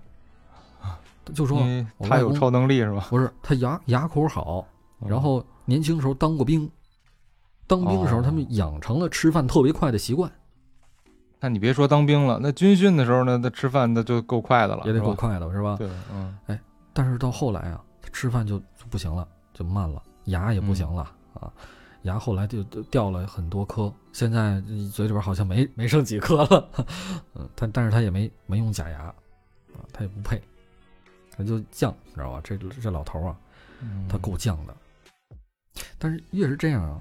[1.25, 1.61] 他就说
[2.01, 3.07] 他有超能力是吧？
[3.11, 4.67] 不是他牙牙口好，
[5.01, 6.71] 嗯然后年轻时候当过兵，
[7.67, 8.23] 当兵的时候哦。
[8.23, 10.31] 他们养成了吃饭特别快的习惯，
[11.41, 15.77] 那你别说当兵了，那军训的时候呢，那吃饭那就够快的了，也得够快的，是吧？
[15.77, 16.37] 对，嗯。
[16.47, 16.61] 哎
[16.97, 21.53] 但是到后来啊，他吃饭就就不行了，就慢了，牙也不行了、啊，
[22.03, 26.69] 牙后来就就掉了很多颗，现在嘴里边好像没没剩几颗了，
[27.35, 29.15] 嗯，但但是他也没没用假牙，啊，
[29.93, 30.41] 他也不配，
[31.37, 32.41] 他就犟，你知道吧？
[32.45, 33.37] 这这老头啊，
[33.81, 34.77] 嗯，他够犟的，
[35.99, 37.01] 但是越是这样啊，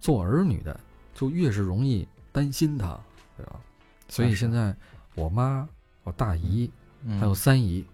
[0.00, 0.78] 做儿女的
[1.14, 2.98] 就越是容易担心他，
[3.36, 3.60] 对吧？
[4.08, 4.74] 所以现在
[5.14, 5.68] 我妈、
[6.02, 6.70] 我大姨
[7.04, 7.86] 嗯还有三姨，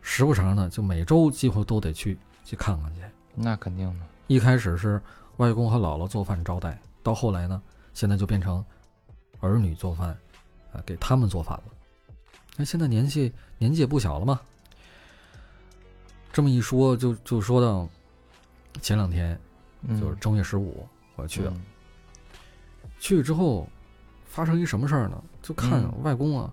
[0.00, 3.00] 时不常的就每周几乎都得去去看看去。
[3.34, 5.02] 那肯定的，一开始是
[5.38, 7.60] 外公和姥姥做饭招待，到后来呢，
[7.94, 8.64] 现在就变成
[9.40, 10.16] 儿女做饭，
[10.72, 11.64] 啊，给他们做饭了。
[12.56, 14.40] 那现在年纪年纪也不小了嘛。
[16.32, 17.88] 这么一说，就就说到
[18.80, 19.38] 前两天，
[19.82, 21.50] 嗯就是正月十五，我去了。
[21.54, 21.62] 嗯
[22.98, 23.68] 去了之后，
[24.24, 25.20] 发生一什么事儿呢？
[25.42, 26.48] 就看嗯外公啊，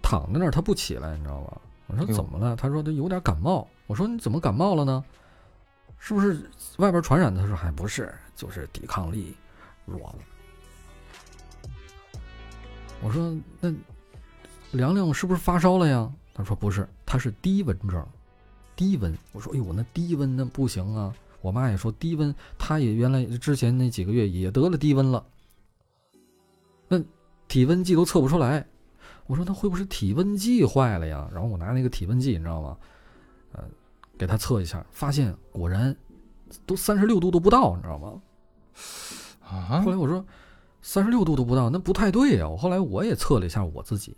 [0.00, 1.60] 躺在那儿，他不起来，你知道吧？
[1.88, 2.54] 我说怎么了？
[2.54, 3.68] 他说他有点感冒。
[3.88, 5.04] 我说你怎么感冒了呢？
[5.98, 7.40] 是不是外边传染的？
[7.40, 9.36] 他说还不是，就是抵抗力
[9.84, 10.14] 弱了。
[13.02, 13.74] 我说那
[14.70, 16.08] 凉凉是不是发烧了呀？
[16.32, 18.06] 他说不是，他是低温症，
[18.76, 19.16] 低温。
[19.32, 21.14] 我说哎呦，我那低温那不行啊。
[21.40, 25.26] 我妈也说低温，她也原来之前那几个月也得了低温了。
[26.86, 27.02] 那
[27.48, 28.64] 体温计都测不出来，
[29.26, 31.28] 我说那会不会是体温计坏了呀？
[31.32, 32.76] 然后我拿那个体温计，你知道吗？
[33.54, 33.64] 呃，
[34.16, 35.96] 给他测一下，发现果然
[36.64, 38.22] 都三十六度都不到，你知道吗？
[39.42, 40.24] 啊后，来我说
[40.80, 44.16] 三十六度都不到，那不太对呀、我后来我也测了一下我自己，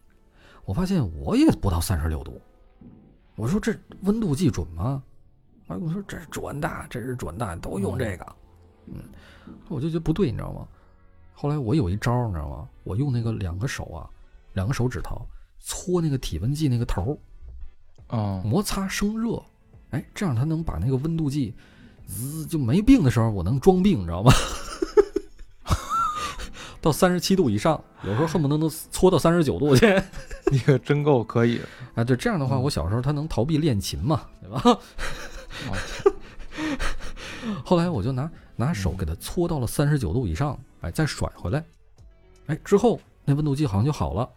[0.66, 2.38] 我发现我也不到三十六度。
[3.36, 5.02] 我说这温度计准吗？
[5.66, 8.36] 哎，我说这是准的，这是准的，都用这个。
[8.86, 8.96] 嗯，
[9.68, 10.68] 我就觉得不对，你知道吗？
[11.32, 12.68] 后来我有一招，你知道吗？
[12.84, 14.08] 我用那个两个手啊，
[14.52, 15.26] 两个手指头
[15.58, 17.18] 搓那个体温计那个头
[18.08, 19.42] 儿，哦，摩擦生热，
[19.90, 21.54] 哎，这样它能把那个温度计，
[22.06, 24.30] 滋就没病的时候我能装病，你知道吗？
[26.84, 29.86] 到三十七度以上，有时候恨不得能搓到三十九度去。
[30.52, 31.64] 你可真够可以的。
[31.94, 34.60] 啊，对，这样的话，嗯我小时候他能逃避练琴嘛，对吧？
[34.64, 34.78] 哦
[37.64, 41.64] 后来我就拿拿手给他搓到了三十九度以上，哎，再甩回来，
[42.46, 44.28] 哎，之后那温度计好像就好了。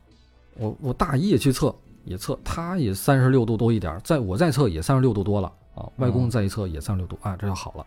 [0.55, 5.85] 我我大姨也去测，也测，她也三十六度多一点儿，再我再测也三十六度多了啊。
[5.97, 7.85] 外公嗯再一测也三十六度啊，这就好了。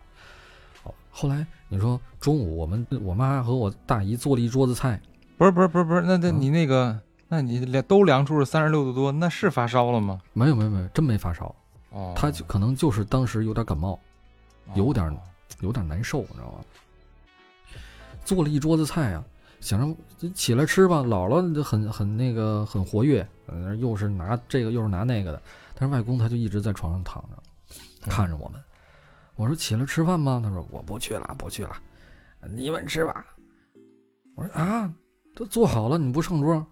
[1.11, 4.99] 好，后来你说中午我们我妈和我大姨做了一桌子菜，
[5.37, 10.19] 不是不是不是不是，那那嗯你那个，那你量都量出是三十六度多，那是发烧了吗？
[10.33, 11.53] 没有没有没有，真没发烧，
[11.91, 13.99] 哦，他就可能就是当时有点感冒，
[14.73, 15.17] 有点哦
[15.59, 16.59] 有点难受，你知道吗？
[18.23, 19.23] 做了一桌子菜啊，
[19.59, 19.95] 想让
[20.33, 20.97] 起来吃吧。
[20.97, 25.41] 姥姥就很很那个很活跃，呃，又是拿这个又是拿那个的，
[25.75, 28.61] 但是外公他就一直在床上躺着，看着我们。
[29.35, 30.39] 我说起来吃饭吗？
[30.43, 31.75] 他说我不去了，不去了，
[32.49, 33.25] 你们吃吧。
[34.35, 34.93] 我说啊，
[35.35, 36.65] 都做好了，你不上桌？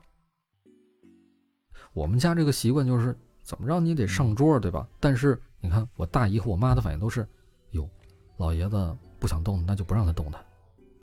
[1.94, 4.88] 我们家这个习惯就是怎么着你得上桌，对吧？
[5.00, 7.28] 但是你看我大姨和我妈的反应都是，
[7.72, 7.90] 哟，
[8.38, 10.44] 老爷子不想动，那就不让他动弹，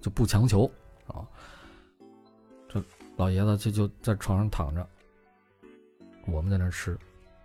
[0.00, 0.70] 就不强求
[1.08, 1.26] 啊。
[2.68, 2.82] 这
[3.16, 4.88] 老爷子就就在床上躺着，
[6.26, 6.96] 我们在那儿吃。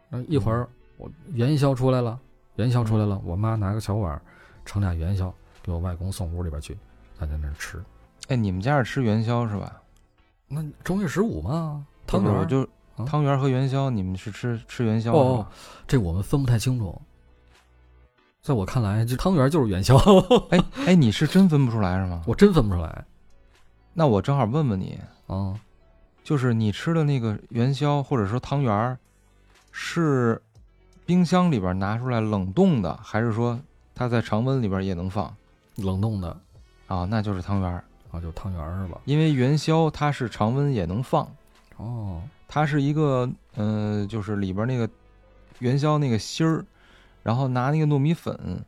[0.09, 2.19] 那一会儿我元宵出来了，
[2.55, 4.21] 元宵出来了，我妈拿个小碗
[4.65, 5.33] 盛俩元宵
[5.63, 6.77] 给我外公送屋里边去，
[7.17, 7.83] 他在那儿吃。
[8.27, 9.81] 哎，你们家是吃元宵是吧？
[10.47, 12.61] 那正月十五嘛，汤圆就
[12.95, 15.47] 啊汤圆和元宵，你们是吃吃元宵哦？
[15.87, 17.01] 这我们分不太清楚。
[18.41, 19.95] 在我看来，这汤圆就是元宵，
[20.49, 22.23] 哎哎，你是真分不出来是吗？
[22.25, 23.05] 我真分不出来
[23.93, 25.59] 那我正好问问你，啊。
[26.23, 28.97] 就是你吃的那个元宵或者说汤圆，
[29.71, 30.39] 是
[31.05, 33.59] 冰箱里边拿出来冷冻的，还是说
[33.93, 35.33] 它在常温里边也能放？
[35.77, 36.37] 冷冻的
[36.87, 38.99] 啊，那就是汤圆儿，啊，就汤圆儿是吧？
[39.05, 41.27] 因为元宵它是常温也能放，
[41.77, 44.87] 哦，它是一个呃，就是里边那个
[45.59, 46.65] 元宵那个芯儿，
[47.23, 48.63] 然后拿那个糯米粉，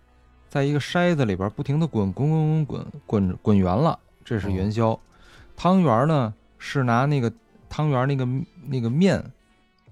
[0.50, 4.98] 在一个筛子里边不停的滚滚滚滚滚滚滚圆了，这是元宵。
[5.56, 7.32] 汤圆儿呢是拿那个
[7.70, 8.28] 汤圆儿那个
[8.66, 9.24] 那个面，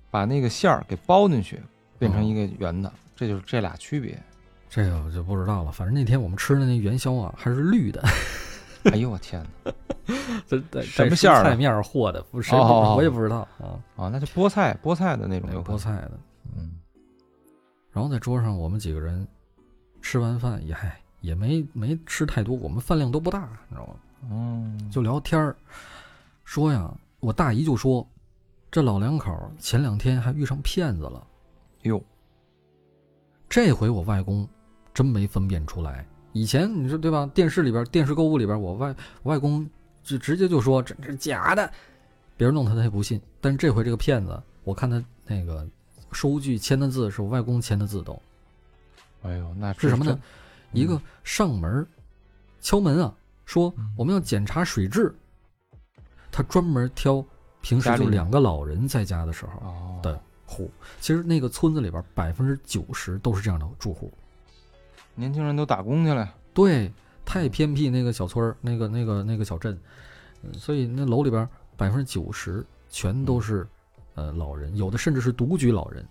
[0.10, 1.62] 把那个馅儿给包进去，
[2.02, 4.20] 变成一个圆的，这就是这俩区别。
[4.68, 5.72] 这个我就不知道了。
[5.72, 8.04] 反正那天我们吃的那元宵啊，还是绿的，
[8.92, 9.72] 哎呦我天哪！
[10.48, 13.78] 这带 什么馅儿菜面儿和的，不是谁哦我也不知道啊。
[13.96, 16.12] 啊，那就菠菜菠菜的那种有菠菜的，
[16.58, 16.72] 嗯，
[17.92, 19.28] 然后在桌上我们几个人
[20.02, 23.94] 吃完饭也嗨也没没吃太多，我们饭量都不大，你知道吗？
[24.32, 25.56] 嗯，就聊天儿，
[26.46, 28.08] 说呀，我大姨就说，
[28.72, 31.28] 这老两口前两天还遇上骗子了。
[31.84, 32.02] 哟，
[33.50, 34.48] 这回我外公
[34.94, 36.06] 真没分辨出来。
[36.34, 37.30] 以前你说对吧？
[37.34, 39.68] 电视里边、电视购物里边，我外我外公
[40.04, 41.70] 就直接就说这这是假的，
[42.38, 43.20] 别人弄他他也不信。
[43.42, 45.68] 但是这回这个骗子，我看他那个
[46.12, 48.22] 收据签的字是我外公签的字都，
[49.24, 50.12] 哎呦，那是什么呢
[50.72, 50.82] 真？
[50.82, 51.86] 一个上门
[52.62, 53.14] 敲门啊，
[53.44, 55.14] 说嗯我们要检查水质，
[56.32, 57.26] 他专门挑
[57.60, 60.18] 平时就两个老人在家的时候哦，对
[60.52, 60.70] 户。
[61.00, 64.12] 其实那个村子里边百分之九十都是这样的住户。
[65.16, 66.32] 年轻人都打工去了。
[66.54, 66.92] 对，
[67.26, 69.80] 太偏僻那个小村儿，那个那个那个小镇，
[70.44, 73.66] 嗯所以那楼里边百分之九十全都是
[74.16, 76.06] 呃老人，有的甚至是独居老人。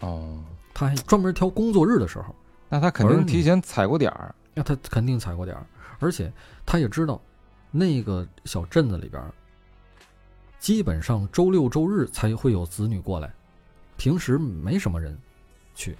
[0.00, 0.42] 哦，
[0.74, 2.34] 他还专门挑工作日的时候，
[2.68, 4.34] 那他肯定提前踩过点儿。
[4.56, 5.66] 那他肯定踩过点儿，
[5.98, 6.32] 而且
[6.64, 7.20] 他也知道
[7.72, 9.20] 那个小镇子里边，
[10.60, 13.34] 基本上周六周日才会有子女过来，
[13.96, 15.16] 平时没什么人
[15.74, 15.96] 去。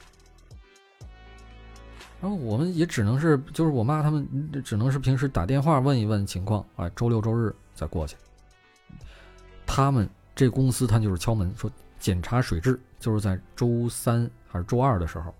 [2.21, 4.27] 然后我们也只能是，就是我妈他们
[4.65, 8.17] 只能是平时打电话问一问情况，哎，周六周日再过去。
[9.67, 15.35] 他们这公司他就是敲门说检查水质，就是在周三还是周二的时候。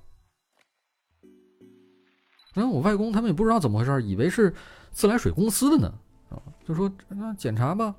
[2.53, 4.53] 然后我外公他们也不知道怎么回事，以为是
[4.91, 5.95] 自来水公司的呢，
[6.29, 7.95] 啊，就说那检查吧，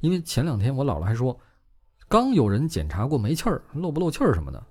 [0.00, 1.38] 因为前两天我姥姥还说，
[2.08, 4.62] 刚有人检查过煤气儿漏不漏气儿什么的，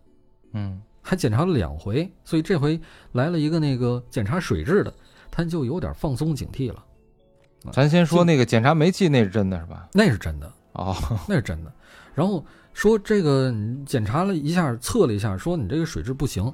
[0.54, 2.80] 嗯，还检查了两回，所以这回
[3.12, 4.94] 来了一个那个检查水质的，
[5.30, 6.84] 他就有点放松警惕了。
[7.72, 9.88] 咱先说那个检查煤气，那是真的是吧？
[9.94, 10.96] 那是真的，哦，
[11.28, 11.72] 那是真的。
[12.14, 16.52] 然后说这个你检查了一下，测了一下，说你这个水质不行，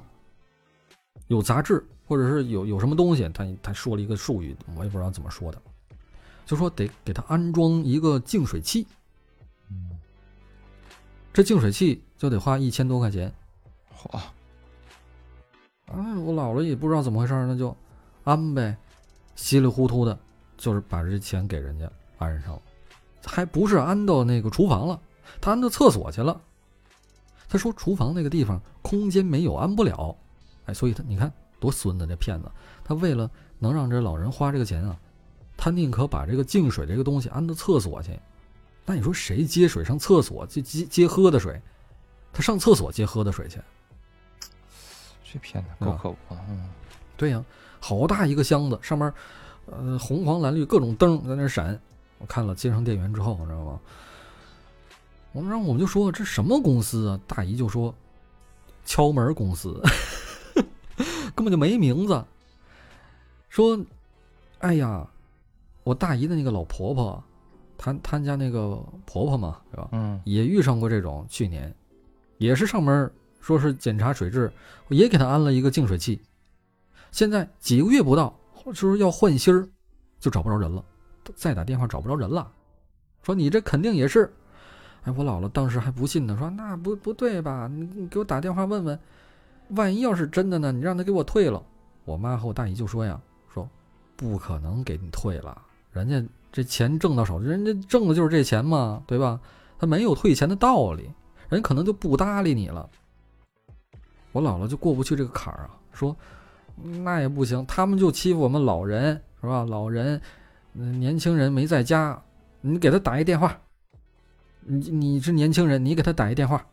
[1.28, 5.62] 有杂质或者是有有什么东西，他他说了一个术语，我也不知道怎么说的。
[6.44, 8.86] 就说得给他安装一个净水器，嗯，
[11.34, 13.30] 这净水器就得花一千多块钱。
[13.92, 14.32] 嚯，啊，
[16.24, 17.76] 我姥姥也不知道怎么回事儿，那就
[18.22, 18.76] 安呗，
[19.34, 20.16] 稀里糊涂的，
[20.56, 22.62] 就是把这钱给人家安上了，
[23.24, 25.00] 还不是安到那个厨房了，
[25.40, 26.40] 他安到厕所去了。
[27.48, 30.16] 他说厨房那个地方空间没有，安不了，
[30.66, 32.50] 哎，所以他你看多孙子这骗子，
[32.84, 33.28] 他为了
[33.58, 34.96] 能让这老人花这个钱啊，
[35.56, 38.16] 他宁可把这个净水这个东西安到厕所去。
[38.84, 41.60] 那你说谁接水上厕所就接接喝的水？
[42.32, 43.60] 他上厕所接喝的水去？
[45.32, 46.38] 这骗子够可恶啊！
[46.48, 46.68] 嗯，
[47.16, 47.44] 对呀、
[47.80, 49.12] 好大一个箱子，上面
[49.66, 51.80] 呃红黄蓝绿各种灯在那闪。
[52.18, 53.80] 我看了接上电源之后，你知道吗？
[55.32, 57.20] 我们然后我们就说这什么公司啊？
[57.26, 57.92] 大姨就说
[58.84, 59.82] 敲门公司，
[61.34, 62.24] 根本就没名字。
[63.48, 63.78] 说，
[64.58, 65.08] 哎呀，
[65.82, 67.22] 我大姨的那个老婆婆，
[67.84, 69.88] 她她家那个婆婆嘛，对吧？
[69.92, 71.74] 嗯，也遇上过这种，去年
[72.38, 73.10] 也是上门
[73.40, 74.50] 说是检查水质，
[74.88, 76.18] 也给他安了一个净水器。
[77.10, 78.34] 现在几个月不到，
[78.72, 79.68] 说要换芯儿，
[80.18, 80.82] 就找不着人了，
[81.34, 82.50] 再打电话找不着人了，
[83.22, 84.32] 说你这肯定也是。
[85.02, 87.68] 哎，我姥姥当时还不信呢，说那不不对吧？
[87.70, 88.98] 你你给我打电话问问，
[89.68, 90.72] 万一要是真的呢？
[90.72, 91.62] 你让他给我退了。
[92.06, 93.20] 我妈和我大姨就说呀，
[93.52, 93.68] 说
[94.16, 95.60] 不可能给你退了，
[95.92, 96.24] 人家
[96.54, 99.40] 这钱挣到手，人家挣的就是这钱嘛，对吧？
[99.76, 101.10] 他没有退钱的道理，
[101.48, 102.88] 人可能就不搭理你了。
[104.30, 106.16] 我姥姥就过不去这个坎儿啊，说
[107.02, 109.64] 那也不行，他们就欺负我们老人，是吧？
[109.64, 110.22] 老人，
[110.72, 112.22] 年轻人没在家，
[112.60, 113.60] 你给他打一电话。
[114.60, 116.64] 你你是年轻人，你给他打一电话。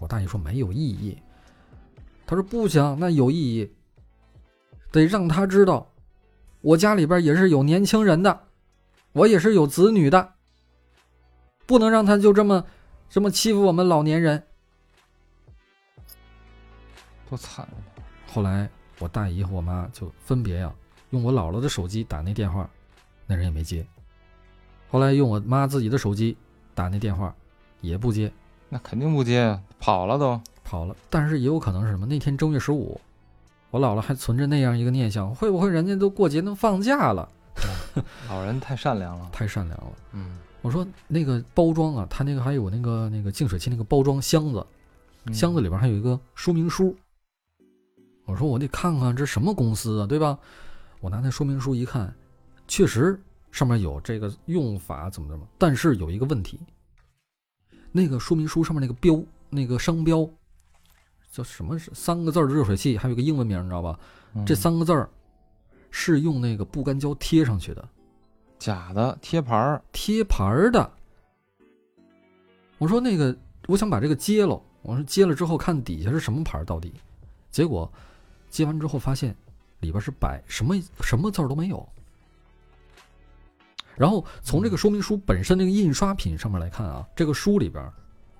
[0.00, 1.16] 我大爷说没有意义，
[2.26, 3.70] 他说不行，那有意义，
[4.90, 5.88] 得让他知道，
[6.60, 8.47] 我家里边也是有年轻人的，
[9.12, 10.34] 我也是有子女的，
[11.66, 12.64] 不能让他就这么
[13.08, 14.42] 这么欺负我们老年人。
[17.28, 17.76] 多惨啊！
[18.32, 20.72] 后来我大姨和我妈就分别呀、
[21.10, 22.68] 用我姥姥的手机打那电话，
[23.26, 23.86] 那人也没接。
[24.90, 26.36] 后来用我妈自己的手机
[26.74, 27.34] 打那电话，
[27.80, 28.32] 也不接，
[28.68, 30.40] 那肯定不接啊，跑了都。
[30.64, 30.96] 跑了。
[31.10, 32.06] 但是也有可能是什么？
[32.06, 33.00] 那天正月十五，
[33.70, 37.28] 我姥姥还存着那样一个念想，会不会人家都过节能放假了？
[38.28, 39.28] 老人太善良了。
[39.32, 39.92] 太善良了。
[40.12, 44.66] 嗯，我说那个包装啊，他那个还有那个那个净水器那个包装箱子，
[45.24, 46.96] 嗯箱子里边还有一个说明书。
[48.24, 50.38] 我说我得看看这什么公司啊，对吧？
[51.00, 52.14] 我拿那说明书一看，
[52.66, 53.18] 确实
[53.50, 56.60] 上面有这个用法怎么怎么，但是有一个问题，
[57.90, 60.28] 那个说明书上面那个标那个商标
[61.32, 61.78] 叫什么？
[61.78, 63.98] 三个字的热水器，还有一个英文名，你知道吧？
[64.34, 65.08] 嗯这三个字儿
[65.90, 67.88] 是用那个不干胶贴上去的。
[68.58, 70.90] 假的贴牌儿，贴牌儿的。
[72.78, 73.36] 我说那个，
[73.66, 74.60] 我想把这个揭了。
[74.82, 76.94] 我说揭了之后看底下是什么牌儿到底，
[77.50, 77.92] 结果
[78.48, 79.36] 揭完之后发现
[79.80, 81.86] 里边是白，什么什么字儿都没有。
[83.96, 87.92] 然后从这个说明书本身那个印刷品上面来看啊，这个书里边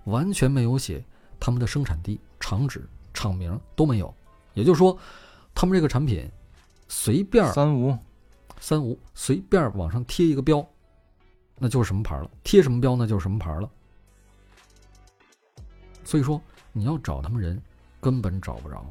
[0.05, 1.05] 完全没有写
[1.40, 4.14] 他们的生产地、厂址、厂名都没有，
[4.55, 4.96] 也就是说，
[5.55, 6.30] 他们这个产品
[6.89, 7.97] 随便三无。
[8.61, 10.66] 三无随便往上贴一个标，
[11.59, 13.70] 那就是什么牌了；贴什么标，那就是什么牌了。
[16.03, 17.62] 所以说，你要找他们人，
[18.01, 18.84] 根本找不着。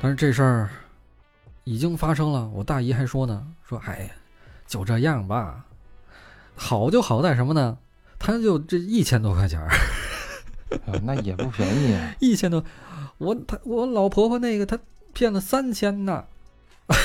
[0.00, 0.70] 但是这事儿
[1.64, 4.10] 已经发生了，我大姨还说呢，说哎呀，
[4.66, 5.66] 就这样吧，
[6.56, 7.76] 好就好在什么呢？
[8.18, 9.68] 他就这一千多块钱儿，
[10.86, 12.14] 啊那也不便宜啊。
[12.20, 12.64] 一千多，
[13.22, 14.78] 我他我老婆婆那个她
[15.12, 16.24] 骗了三千呢，
[16.88, 16.96] 嗯，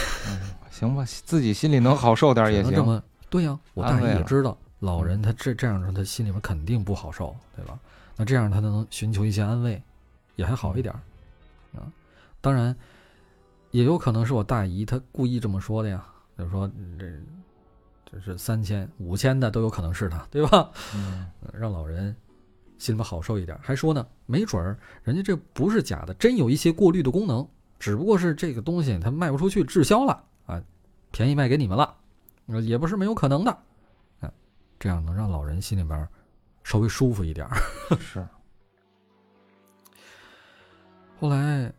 [0.71, 2.73] 行吧，自己心里能好受点也行。
[2.73, 7.77] 这么对呀、我大姨安慰了也知道，老人他这这样说，他心里面肯定不好受，对吧？
[8.15, 9.79] 那这样他能寻求一些安慰，
[10.35, 10.99] 也还好一点儿
[11.79, 11.85] 啊。
[12.41, 12.75] 当然，
[13.69, 16.03] 也有可能是我大姨她故意这么说的呀，
[16.35, 17.05] 就是说嗯这
[18.11, 20.71] 这是三千、五千的都有可能是他，对吧？
[20.95, 22.15] 嗯，让老人
[22.77, 23.57] 心里边好受一点。
[23.61, 27.47] 还说呢，没准儿人家这不是假的，真有一些过滤的功能，
[27.79, 30.61] 只不过是这个东西它卖不出去，滞销了啊，
[31.11, 31.95] 便宜卖给你们了，
[32.61, 33.51] 也不是没有可能的。
[34.19, 34.31] 啊，
[34.79, 36.07] 这样能让老人心里边
[36.63, 37.47] 稍微舒服一点。
[37.99, 38.25] 是。
[41.19, 41.73] 后来，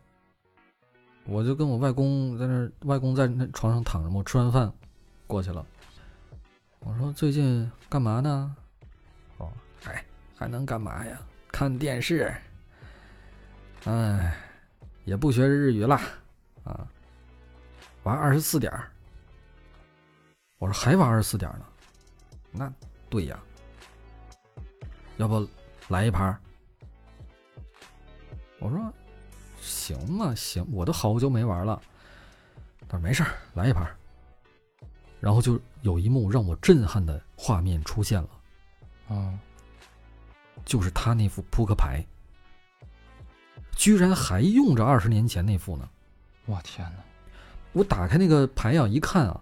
[1.25, 4.71] 我就跟我外公在那，外公在那床上躺着嘛，我吃完饭
[5.27, 5.65] 过去了。
[6.79, 8.55] 我说最近干嘛呢？
[10.39, 11.19] 还能干嘛呀？
[11.51, 12.33] 看电视。
[13.83, 14.37] 哎，
[15.03, 16.01] 也不学日语啦，
[16.63, 16.87] 啊，
[18.03, 18.71] 玩二十四点。
[20.57, 21.65] 我说还玩二十四点呢，
[22.53, 22.73] 那
[23.09, 23.37] 对呀，
[25.17, 25.45] 要不
[25.89, 26.39] 来一盘？
[28.59, 28.93] 我说
[29.59, 31.81] 行嘛行，我都好久没玩了。
[32.87, 33.25] 他说没事
[33.55, 33.93] 来一盘。
[35.19, 38.29] 然后就有一幕让我震撼的画面出现了，
[39.09, 39.37] 啊，
[40.69, 42.05] 就是他那副扑克牌，
[43.75, 45.89] 居然还用着二十年前那副呢！
[46.45, 47.03] 我天哪！
[47.73, 49.41] 我打开那个牌啊，一看啊，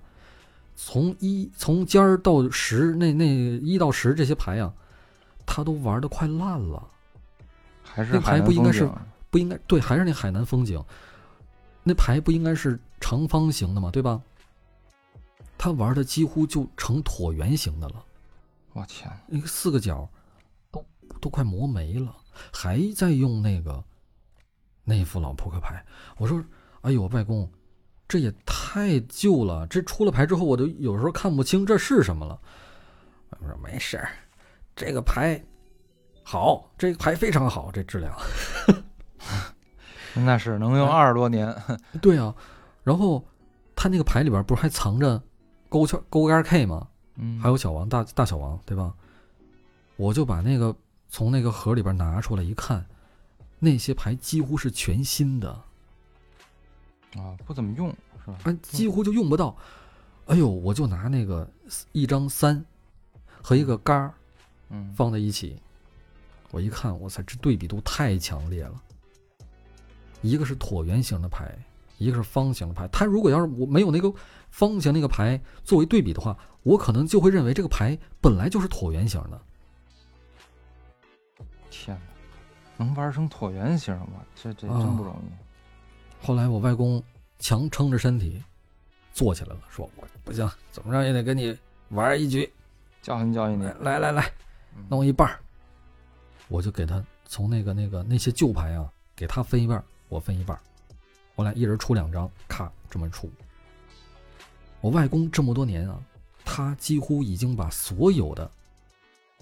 [0.77, 4.73] 从一从尖儿到十，那那一到十这些牌啊，
[5.45, 6.87] 他都玩的快烂了。
[7.83, 8.89] 还是那牌不应该是
[9.29, 10.81] 不应该对，还是那海南风景，
[11.83, 13.91] 那牌不应该是长方形的吗？
[13.91, 14.21] 对吧？
[15.57, 18.05] 他玩的几乎就成椭圆形的了，
[18.71, 19.17] 我天哪！
[19.27, 20.07] 那个四个角
[21.09, 22.15] 都都快磨没了，
[22.53, 23.83] 还在用那个
[24.83, 25.83] 那副老扑克牌。
[26.17, 26.43] 我说
[26.81, 27.49] ：“哎呦，外公，
[28.07, 29.65] 这也太旧了！
[29.67, 32.39] 这出了牌之后，我都有时候看不清这是什么了。”
[33.39, 34.09] 我说：“没事儿，
[34.75, 35.43] 这个牌
[36.23, 38.13] 好，这个牌非常好，这质量。”
[40.15, 41.55] 那是能用 哎二十多年。
[42.01, 42.33] 对啊，
[42.83, 43.23] 然后
[43.75, 45.21] 他那个牌里边不是还藏着
[45.69, 46.87] 勾圈勾杆 K 吗？
[47.15, 48.93] 嗯，还有小王大大小王，对吧？
[49.95, 50.75] 我就把那个
[51.09, 52.85] 从那个盒里边拿出来一看，
[53.59, 55.49] 那些牌几乎是全新的，
[57.15, 57.89] 啊，不怎么用
[58.23, 58.37] 是吧？
[58.43, 59.55] 啊，几乎就用不到。
[60.27, 61.49] 哎呦，我就拿那个
[61.93, 62.63] 一张三
[63.41, 64.13] 和一个杆儿
[64.69, 65.57] 嗯，放在一起，
[66.51, 68.83] 我一看，我操，这对比度太强烈了。
[70.21, 71.57] 一个是椭圆形的牌，
[71.97, 72.87] 一个是方形的牌。
[72.89, 74.13] 它如果要是我没有那个
[74.49, 79.41] 方形那个牌作为对比的话，我可能就会认为这个牌本来就是椭圆形的。
[81.69, 84.23] 天哪，能玩成椭圆形吗？
[84.35, 86.25] 这这啊真不容易。
[86.25, 87.01] 后来我外公
[87.39, 88.41] 强撑着身体
[89.13, 91.57] 坐起来了，说：“我不行，怎么着也得跟你
[91.89, 92.51] 玩一局。
[93.01, 94.31] 教训教训你来，来来
[94.89, 95.39] 弄一半儿。”
[96.49, 100.61] 我就给他从那个那个那些旧牌啊，给他分一半，我分一半儿。
[101.35, 103.29] 我俩一人出两张，咔这么出。
[104.81, 105.99] 我外公这么多年啊，
[106.45, 108.49] 他几乎已经把所有的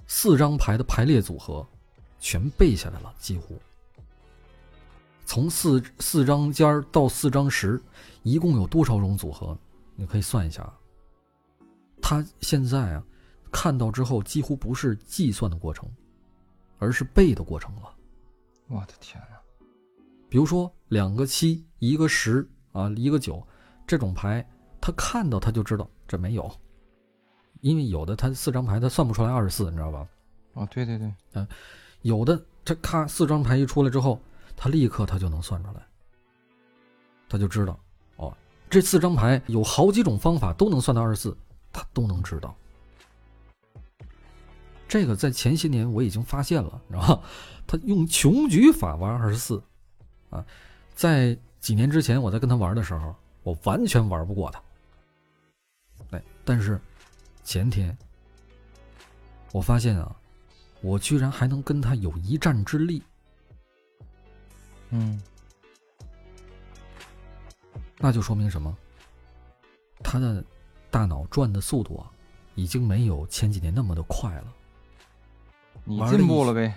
[0.07, 1.65] 四张牌的排列组合
[2.25, 3.55] 全背下来了，几乎。
[5.27, 7.79] 从四四张尖儿到四张十，
[8.23, 9.55] 一共有多少种组合？
[9.95, 10.67] 你可以算一下。
[12.01, 13.03] 他现在啊，
[13.51, 15.87] 看到之后几乎不是计算的过程，
[16.79, 17.95] 而是背的过程了。
[18.69, 19.39] 我的天哪！
[20.27, 23.45] 比如说两个七，一个十啊，一个九，
[23.85, 24.43] 这种牌，
[24.81, 26.51] 他看到他就知道这没有，
[27.61, 30.07] 因为有的他四张牌他算不出来二十四，你知道吧？
[30.53, 31.47] 哦，对对对，
[32.05, 34.21] 有的这咔四张牌一出来之后，
[34.55, 35.83] 他立刻他就能算出来，
[37.27, 37.79] 他就知道
[38.17, 38.31] 哦，
[38.69, 41.35] 这四张牌有好几种方法都能算到二十四，
[41.73, 42.55] 他都能知道。
[44.87, 47.23] 这个在前些年我已经发现了，你知道吧？
[47.65, 49.63] 他用穷举法玩二十四，
[50.29, 50.45] 啊，
[50.93, 54.61] 在几年之前我在跟他玩的时候，我完全玩不过他。
[56.11, 56.79] 哎，但是
[57.43, 57.97] 前天
[59.53, 60.15] 我发现啊，
[60.85, 63.01] 我居然还能跟他有一战之力。
[64.91, 65.19] 嗯，
[67.97, 68.77] 那就说明什么？
[70.03, 70.45] 他的
[70.91, 72.05] 大脑转的速度啊，
[72.53, 74.53] 已经没有前几年那么的快了。
[75.83, 76.71] 你进步了呗。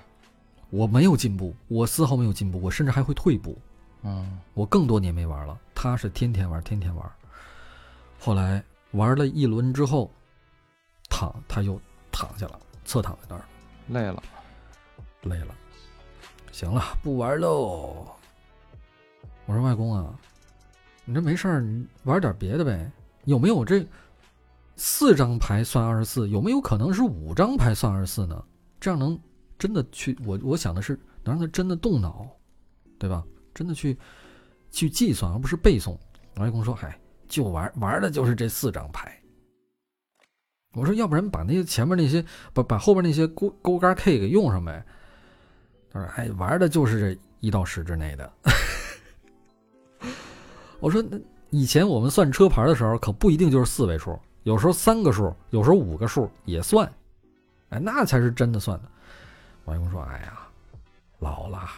[0.71, 3.59] 我没有进步，我丝毫没有进步，我甚至还会退步。
[4.03, 7.13] 嗯，我更多年没玩了，他是天天玩，天天玩。
[8.19, 10.11] 后来玩了一轮之后，
[11.11, 11.79] 躺他又
[12.11, 13.45] 躺下了，侧躺在那儿，
[13.89, 14.23] 累了。
[15.23, 15.55] 累了。
[16.53, 18.07] 行了，不玩喽。
[19.47, 20.15] 我说外公啊，
[21.05, 22.91] 你这没事儿，你玩点别的呗。
[23.25, 23.87] 有没有这
[24.77, 26.29] 四张牌算二十四？
[26.29, 28.45] 有没有可能是五张牌算二十四呢？
[28.81, 29.19] 这样能
[29.59, 32.27] 真的去我我想的是能让他真的动脑，
[32.99, 33.25] 对吧？
[33.55, 33.99] 真的去
[34.71, 35.99] 去计算，而不是背诵。
[36.37, 36.97] 我外公说：“嗨，
[37.29, 39.18] 就玩玩的就是这四张牌。”
[40.79, 44.85] 我说：“要不然把那些前面那些，把把后边那些勾勾杆 K 给用上呗。”
[45.93, 48.33] 他说：“哎，玩的就是这一到十之内的。
[50.81, 51.19] ”我说：“那
[51.51, 56.91] 以前我们算车牌的时候，可不一定就是四位数，有时候三个数，有时候五个数也算。
[57.71, 58.89] 哎，那才是真的算的。”
[59.65, 60.39] 我外公说：“哎呀，
[61.19, 61.69] 老了，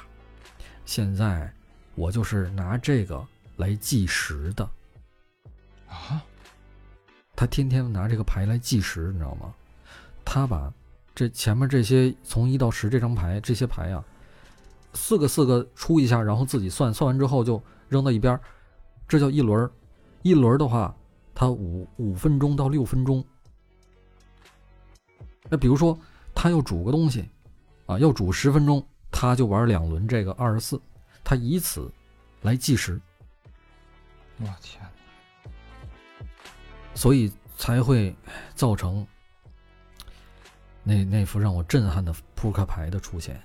[0.84, 1.50] 现在
[1.94, 3.26] 我就是拿这个
[3.56, 4.68] 来计时的。
[5.88, 6.22] 啊，
[7.40, 9.50] 他天天拿这个牌来计时，你知道吗？
[10.26, 10.70] 他把
[11.14, 14.04] 这前面这些从一到十这张牌这些牌啊，
[14.92, 18.38] 四个四个出一下，然后自己算，算完之后就扔到一边，
[19.08, 19.70] 这叫一轮。
[20.20, 20.94] 一轮的话，
[21.34, 23.24] 他五五分钟到六分钟。
[25.48, 25.98] 那比如说，
[26.34, 27.26] 他要煮个东西，
[27.86, 30.78] 啊，要煮十分钟，他就玩两轮这个二十四，
[31.24, 31.90] 他以此
[32.42, 33.00] 来计时。
[34.40, 34.86] 我天！
[36.94, 38.14] 所以才会
[38.54, 39.06] 造成
[40.82, 43.40] 那那副让我震撼的扑克牌的出现。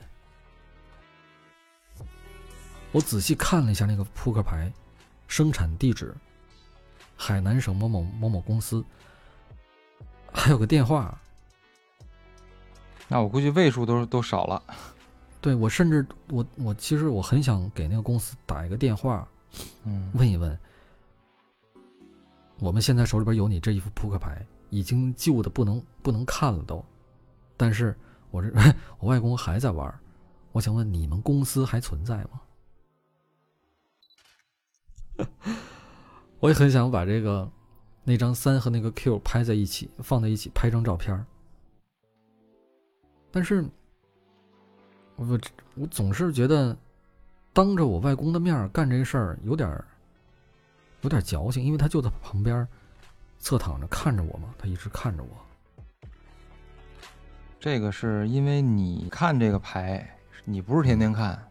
[2.91, 4.71] 我仔细看了一下那个扑克牌，
[5.27, 6.15] 生产地址，
[7.17, 8.83] 海南省某某某某公司，
[10.31, 11.19] 还有个电话。
[13.07, 14.63] 那我估计位数都都少了。
[15.41, 19.27] 对我甚至我我其实我很想给那个公司打一个电话，
[19.83, 20.57] 嗯，问一问。
[22.59, 26.83] 我们现在手里边有你这一副扑克牌，已经旧的不能不能看了都。
[27.57, 27.95] 但是
[28.31, 28.49] 我这
[28.99, 29.93] 我外公还在玩，
[30.51, 32.41] 我想问你们公司还存在吗？
[36.39, 37.49] 我也很想把这个
[38.03, 41.25] 那张三和那个 Q 拍在一起，放在一起拍张照片。
[43.31, 43.65] 但是，
[45.15, 45.39] 我
[45.75, 46.77] 我总是觉得
[47.51, 49.85] 当着我外公的面干这事儿有点儿。
[51.05, 52.67] 有点矫情，因为他就在旁边
[53.37, 56.09] 侧躺着看着我嘛，他一直看着我。
[57.59, 61.47] 这个是因为你看这个牌，你不是天天看，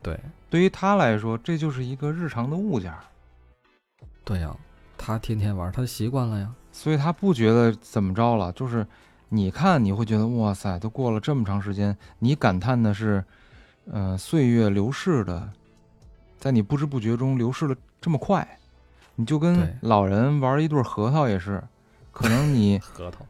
[0.00, 2.90] 对，对于他来说，这就是一个日常的物件。
[4.24, 4.56] 对呀，
[4.96, 8.50] 他天天玩，他习惯了呀，所以他不觉得怎么着了。
[8.52, 8.86] 就是
[9.28, 13.22] 你看，你会觉得哇塞，都过了这么长时间，你感叹的是，
[13.90, 15.52] 呃，岁月流逝的，
[16.38, 18.58] 在你不知不觉中流逝的这么快。
[19.16, 21.62] 你就跟老人玩一对核桃也是，
[22.10, 23.24] 可能你 核桃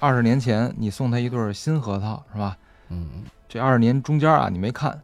[0.00, 2.56] 二十年前你送他一对新核桃是吧？
[2.88, 5.00] 嗯，这二十年中间啊你没看，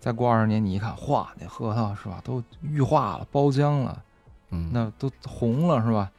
[0.00, 4.02] 再过二十年你一看，哇，那核桃是吧都玉化了、包浆了，
[4.50, 6.10] 嗯，那都红了是吧？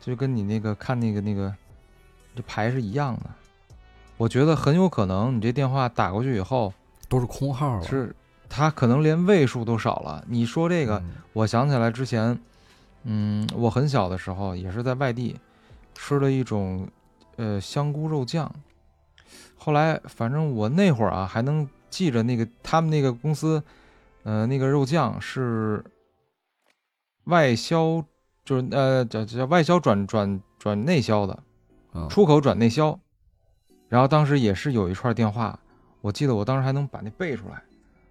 [0.00, 1.54] 就跟你那个看那个那个
[2.34, 3.30] 这牌是一样的。
[4.16, 6.72] 我觉得很有可能你这电话打过去以后
[7.08, 8.14] 都是空号了，是
[8.48, 10.24] 他可能连位数都少了。
[10.26, 11.02] 你说这个，
[11.32, 12.36] 我想起来之前。
[13.04, 15.36] 嗯，我很小的时候也是在外地
[15.94, 16.88] 吃了一种
[17.36, 18.48] 呃香菇肉酱，
[19.56, 23.62] 后来反正我那会儿啊还能记着那个他们那个公司，
[24.22, 25.84] 呃那个肉酱是
[27.24, 28.04] 外销，
[28.44, 31.42] 就是呃叫叫外销转转转内销的，
[32.08, 32.96] 出口转内销，
[33.88, 35.58] 然后当时也是有一串电话，
[36.00, 37.62] 我记得我当时还能把那背出来，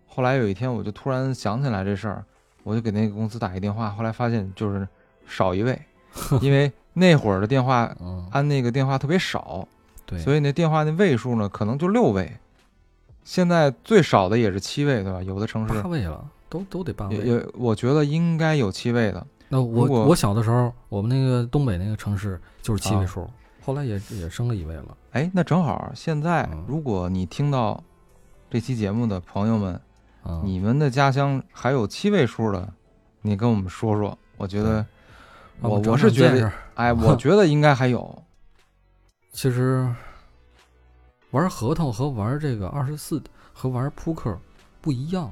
[0.05, 2.25] 后来有一天我就突然想起来这事儿。
[2.63, 4.87] 我就给那个公司打一电话，后来发现就是
[5.25, 5.79] 少一位，
[6.41, 7.95] 因为那会儿的电话
[8.31, 9.67] 按那个电话特别少，
[10.05, 12.31] 对，所以那电话那位数呢可能就六位，
[13.23, 15.23] 现在最少的也是七位，对吧？
[15.23, 17.17] 有的城市八位了，都都得八位。
[17.17, 19.25] 也，我觉得应该有七位的。
[19.49, 23.29] 那我我小的时候，我们那个东北那个城市就是七位数，
[23.63, 24.97] 后来也也升了一位了。
[25.11, 27.83] 哎，那正好，现在如果你听到
[28.49, 29.79] 这期节目的朋友们。
[30.43, 32.73] 你们的家乡还有七位数的，
[33.21, 34.17] 你跟我们说说。
[34.37, 34.85] 我觉得，
[35.59, 38.23] 我我是觉得，哎，我觉得应该还有。
[39.31, 39.87] 其实，
[41.29, 43.21] 玩核桃和玩这个二十四
[43.53, 44.35] 和玩扑克
[44.81, 45.31] 不一样，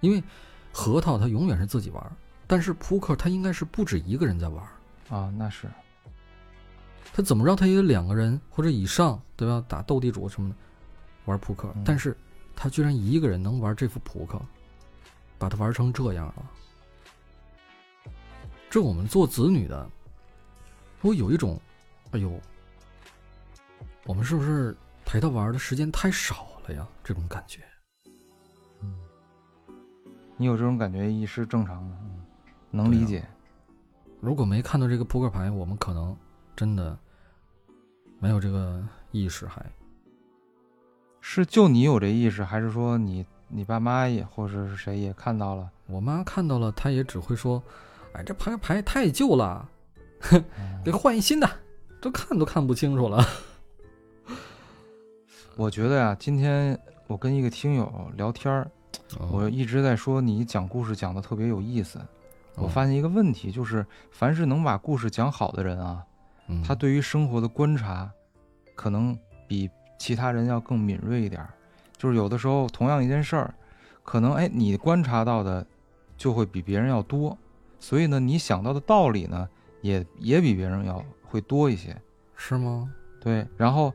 [0.00, 0.22] 因为
[0.72, 2.16] 核桃它永远是自己玩，
[2.46, 4.64] 但是扑克它应该是不止一个人在玩
[5.10, 5.30] 啊。
[5.36, 5.68] 那是，
[7.12, 9.62] 他怎么着他也有两个人或者以上，对吧？
[9.68, 10.56] 打斗地主什么的
[11.26, 12.16] 玩扑克，但是。
[12.60, 14.36] 他居然一个人能玩这副扑克，
[15.38, 16.50] 把他玩成这样了。
[18.68, 19.88] 这我们做子女的，
[21.02, 21.56] 我有一种，
[22.10, 22.32] 哎呦，
[24.06, 26.84] 我们是不是陪他玩的时间太少了呀？
[27.04, 27.60] 这种感觉。
[28.80, 28.92] 嗯，
[30.36, 31.96] 你有这种感觉也是正常的，
[32.72, 33.24] 能理解。
[34.20, 36.14] 如果没看到这个扑克牌，我们可能
[36.56, 36.98] 真的
[38.18, 39.64] 没有这个意识还。
[41.30, 45.70] 是就你有这意识，还是说你你爸妈也或者是谁也看到了？
[45.84, 47.62] 我妈看到了，她也只会说
[48.14, 49.68] ：“哎，这牌牌太旧了，
[50.82, 51.46] 得换一新的，
[52.00, 53.22] 都看都看不清楚了。”
[55.54, 58.70] 我觉得呀，今天我跟一个听友聊天儿，
[59.30, 62.00] 我一直在说你讲故事讲的特别有意思。
[62.54, 66.02] 我发现一个问题，就是凡是能把故事讲好的人啊，
[66.64, 68.10] 他对于生活的观察，
[68.74, 69.14] 可能
[69.46, 69.68] 比。
[69.98, 71.46] 其他人要更敏锐一点，
[71.96, 73.52] 就是有的时候同样一件事儿，
[74.02, 75.66] 可能哎你观察到的
[76.16, 77.36] 就会比别人要多，
[77.78, 79.48] 所以呢你想到的道理呢
[79.82, 81.94] 也也比别人要会多一些，
[82.36, 82.90] 是吗？
[83.20, 83.92] 对，然后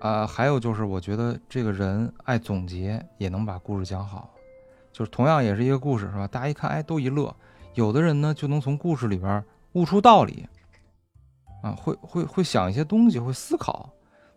[0.00, 4.30] 啊还有就是我觉得这个人爱总结也能把故事讲好，
[4.90, 6.26] 就是同样也是一个故事是吧？
[6.26, 7.34] 大家一看哎都一乐，
[7.74, 9.44] 有的人呢就能从故事里边
[9.74, 10.48] 悟出道理，
[11.62, 13.90] 啊，会会会想一些东西，会思考。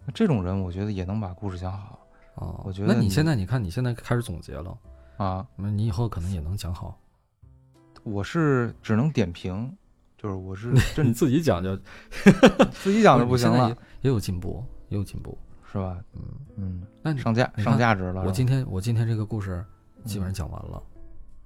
[0.08, 2.00] 那这种人，我觉得也能把故事讲好
[2.36, 4.78] 啊，我觉得那你现在你看你现在开始总结了，
[5.18, 5.46] 啊。
[5.58, 6.98] 那你以后可能也能讲好。
[8.04, 9.70] 我是只能点评，
[10.18, 10.72] 就是我是
[11.04, 11.76] 你自己讲就
[12.82, 13.70] 自己讲就不行了
[14.02, 15.38] 也有进步，也有进步。
[15.70, 16.00] 是吧？
[16.14, 16.22] 嗯，
[16.56, 18.24] 嗯，那你上价上价值了。
[18.24, 19.64] 我今天我今天这个故事
[20.06, 20.82] 基本上讲完了，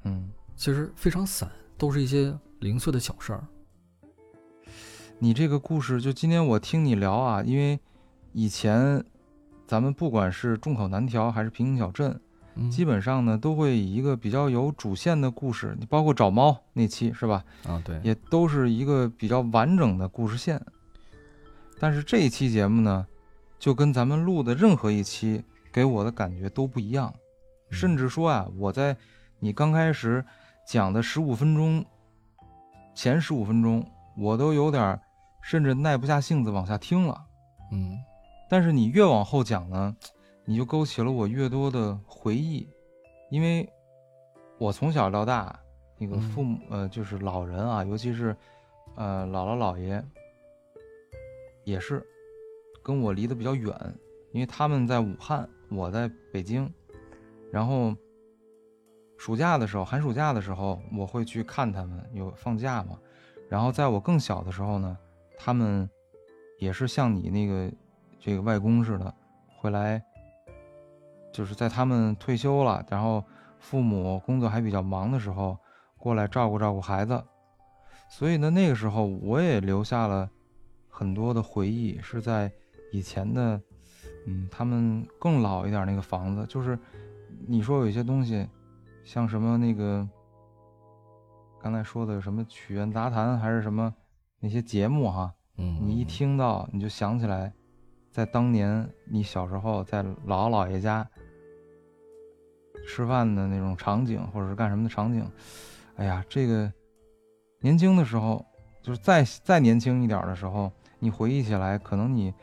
[0.03, 3.43] 嗯，其实非常散，都是一些零碎的小事儿。
[5.18, 7.80] 你这个故事，就今天我听你聊啊，因为
[8.34, 9.04] 以前
[9.68, 12.20] 咱们不管是众口难调还是平行小镇，
[12.56, 20.62] 嗯，基本上呢都会以一个比较有主线的故事，你包括找猫那期是吧，啊，对，也都是一个比较完整的故事线。
[21.80, 23.08] 但是这一期节目呢，
[23.58, 27.14] 就跟咱们录的任何一期给我的感觉都不一样，
[27.70, 28.96] 甚至说啊，我在
[29.40, 30.24] 你刚开始
[30.68, 31.84] 讲的十五分钟
[32.94, 33.86] 前十五分钟，
[34.18, 35.02] 我都有点儿
[35.42, 37.26] 甚至耐不下性子往下听了。
[37.72, 37.98] 嗯
[38.52, 39.95] 但是你越往后讲呢，
[40.43, 42.68] 你就勾起了我越多的回忆，
[43.30, 43.66] 因为
[44.58, 45.58] 我从小到大，
[45.97, 46.20] 那个嗯。
[46.20, 48.36] 父母、呃就是老人啊，尤其是
[48.95, 50.04] 呃姥姥姥爷，
[51.64, 52.06] 也是
[52.84, 53.74] 跟我离得比较远，
[54.34, 56.70] 因为他们在武汉，我在北京，
[57.54, 57.95] 然后
[59.16, 62.99] 暑假的时候，寒暑假的时候，我会去看他们，有放假嘛，
[63.47, 64.97] 然后在我更小的时候呢，
[65.38, 65.89] 他们
[66.60, 67.72] 也是像你那个
[68.22, 69.13] 这个外公似的，
[69.57, 70.01] 会来，
[71.34, 73.22] 就是在他们退休了，然后
[73.59, 75.57] 父母工作还比较忙的时候，
[75.97, 77.22] 过来照顾照顾孩子。
[78.09, 80.30] 所以呢，那个时候我也留下了
[80.88, 82.51] 很多的回忆，是在
[82.91, 83.59] 以前的，
[84.28, 86.78] 嗯，他们更老一点那个房子，就是
[87.47, 88.47] 你说有一些东西，
[89.03, 90.07] 像什么那个
[91.59, 93.93] 刚才说的什么曲苑杂谈，还是什么
[94.39, 97.53] 那些节目哈，嗯，你一听到，你就想起来，
[98.12, 101.07] 在当年你小时候在姥姥姥爷家
[102.86, 105.26] 吃饭的那种场景，或者是干什么的场景。
[105.95, 106.72] 哎呀，这个
[107.59, 108.45] 年轻的时候，
[108.82, 112.34] 就是再再年轻一点的时候，你回忆起来，可能你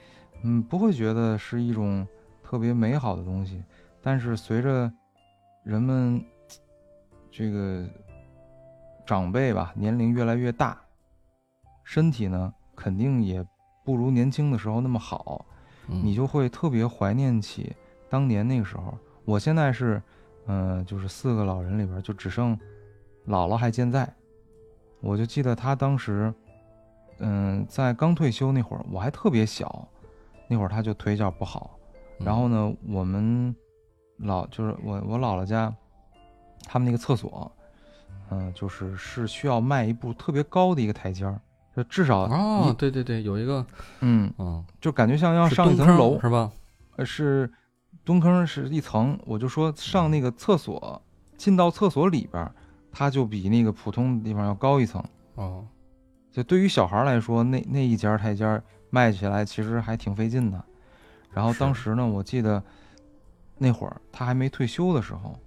[0.43, 2.07] 嗯不会觉得是一种
[2.43, 3.63] 特别美好的东西，
[4.01, 4.91] 但是随着
[5.65, 6.25] 人们
[7.31, 7.87] 这个
[9.05, 10.81] 长辈吧年龄越来越大，
[11.85, 13.45] 身体呢肯定也
[13.85, 15.45] 不如年轻的时候那么好，
[15.89, 17.75] 你就会特别怀念起
[18.09, 18.97] 当年那个时候。
[19.25, 20.01] 我现在是，
[20.47, 22.59] 嗯、就是四个老人里边就只剩
[23.27, 24.11] 姥姥还健在，
[25.01, 26.33] 我就记得她当时，
[27.19, 29.87] 嗯、在刚退休那会儿，我还特别小，
[30.49, 31.79] 那会儿她就腿脚不好，
[32.19, 33.55] 然后呢，我们
[34.17, 35.71] 老就是我我姥姥家，
[36.65, 37.53] 他们那个厕所，
[38.31, 41.39] 嗯、就是是需要迈一步特别高的一个台阶儿，就
[41.85, 43.65] 至少哦，对对对，有一个
[44.01, 46.51] 嗯，嗯，就感觉像要上一层楼，是吧？
[46.97, 47.51] 呃，是
[48.05, 51.01] 蹲坑是一层，我就说上那个厕所，
[51.37, 52.51] 进到厕所里边，
[52.91, 55.03] 它就比那个普通的地方要高一层。
[55.35, 55.65] 哦，
[56.31, 60.65] 就对于小孩来说，那那一节儿台阶儿迈起来其实还挺费劲的。
[61.31, 62.61] 然后当时呢，我记得
[63.59, 65.39] 那会儿他还没退休的时候，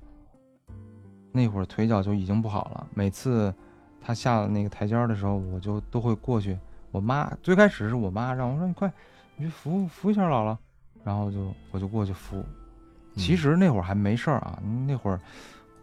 [1.32, 2.88] 那会儿腿脚就已经不好了。
[2.94, 3.54] 每次
[4.02, 6.58] 他下了那个台阶儿的时候，我就都会过去。
[6.92, 8.92] 我妈最开始是我妈让我说你快，
[9.38, 10.58] 你去扶扶一下姥姥，
[11.04, 12.44] 然后就我就过去扶。
[13.16, 15.20] 其嗯实那会儿还没事儿啊，那会儿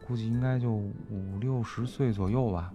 [0.07, 2.73] 估计应该就五六十岁左右吧。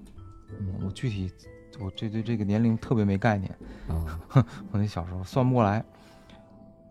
[0.50, 1.32] 嗯，我具体
[1.80, 3.52] 我这对这个年龄特别没概念，
[3.88, 4.20] 啊，
[4.72, 5.84] 我那小时候算不过来。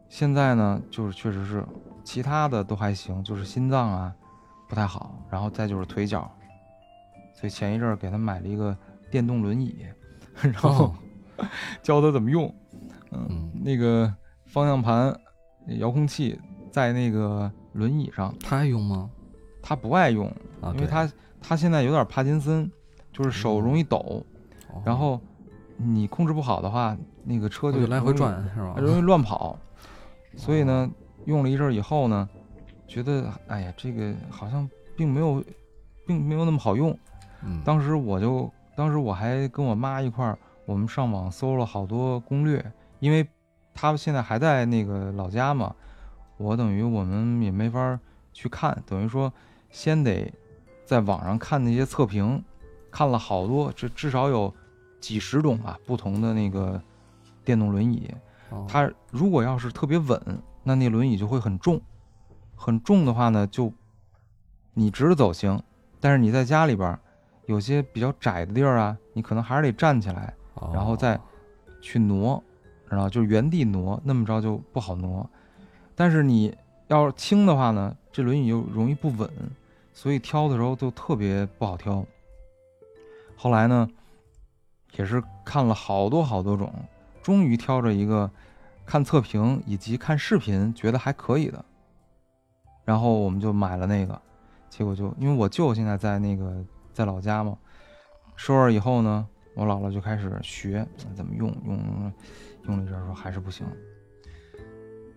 [0.08, 1.64] 现在呢，就是确实是
[2.04, 4.12] 其他的都还行，就是心脏啊
[4.68, 6.30] 不太好，然后再就是腿脚，
[7.42, 8.76] 所以前一阵儿给他买了一个
[9.10, 9.84] 电动轮椅，
[10.40, 10.94] 然后
[11.36, 11.46] 哦，
[11.82, 12.46] 教他怎么用。
[13.10, 14.14] 嗯，嗯那个
[14.46, 15.12] 方向盘、
[15.66, 16.38] 遥控器
[16.70, 19.10] 在那个轮椅上，他爱用吗？
[19.60, 20.28] 他不爱用，
[20.60, 22.70] 啊，因为他他现在有点帕金森，
[23.12, 24.24] 就是手容易抖，
[24.72, 25.20] 哦然后
[25.76, 28.76] 你控制不好的话，那个车就来回转是吧？
[28.78, 29.58] 容易乱跑。
[30.38, 30.88] 所以呢，
[31.24, 32.28] 用了一阵儿以后呢，
[32.86, 35.42] 觉得哎呀，这个好像并没有，
[36.06, 36.96] 并没有那么好用。
[37.44, 42.64] 嗯，当时我就，当时我还跟我妈一块儿，我们上网搜了好多攻略，
[43.00, 43.26] 因为
[43.74, 45.74] 她现在还在那个老家嘛，
[46.36, 47.98] 我等于我们也没法儿
[48.32, 49.32] 去看，等于说
[49.70, 50.32] 先得
[50.84, 52.42] 在网上看那些测评，
[52.90, 54.52] 看了好多，这至少有
[55.00, 56.80] 几十种吧不同的那个
[57.44, 58.08] 电动轮椅。
[58.50, 58.66] 哦。
[58.68, 60.20] 它如果要是特别稳，
[60.62, 61.80] 那那轮椅就会很重，
[62.54, 63.72] 很重的话呢，就
[64.74, 65.60] 你直着走行，
[66.00, 67.00] 但是你在家里边儿，
[67.46, 70.34] 有些比较窄的地儿啊，你可能还是得站起来，
[70.72, 71.20] 然后再哦
[71.80, 72.42] 去挪，
[72.88, 75.28] 然后就是原地挪，那么着就不好挪。
[75.94, 76.56] 但是你
[76.88, 79.28] 要是轻的话呢，这轮椅又容易不稳，
[79.92, 82.04] 所以挑的时候就特别不好挑。
[83.36, 83.88] 后来呢，
[84.92, 86.72] 也是看了好多好多种，
[87.22, 88.30] 终于挑着一个
[88.86, 91.64] 看测评以及看视频觉得还可以的，
[92.84, 94.20] 然后我们就买了那个。
[94.70, 97.56] 结果就因为我舅现在在那个在老家嘛，
[98.36, 102.12] 收了以后呢，我姥姥就开始学怎么用，用
[102.66, 103.66] 用了一阵儿说还是不行。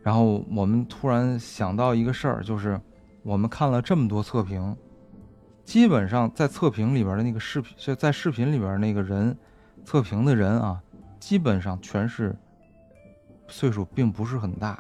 [0.02, 2.80] 然后我们突然想到一个事儿，就是
[3.24, 4.76] 我们看了这么多测评，
[5.64, 9.36] 基本上在测评里边的那个视频，就在视频里边那个人
[9.84, 10.80] 测评的人啊，
[11.20, 12.36] 基本上全是
[13.48, 14.78] 岁数并不是很大，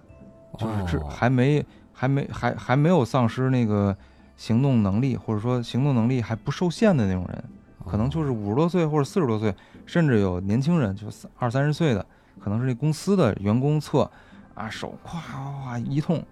[0.60, 3.98] 就是这哦还没还没还还没有丧失那个
[4.38, 7.43] 行动能力，或者说行动能力还不受限的那种人，
[7.86, 9.53] 可能就是五十多岁或者四十多岁，
[9.86, 12.05] 甚至有年轻人就三二三十岁的，
[12.39, 14.09] 可能是那公司的员工测，
[14.53, 16.23] 啊手哗哗哗一通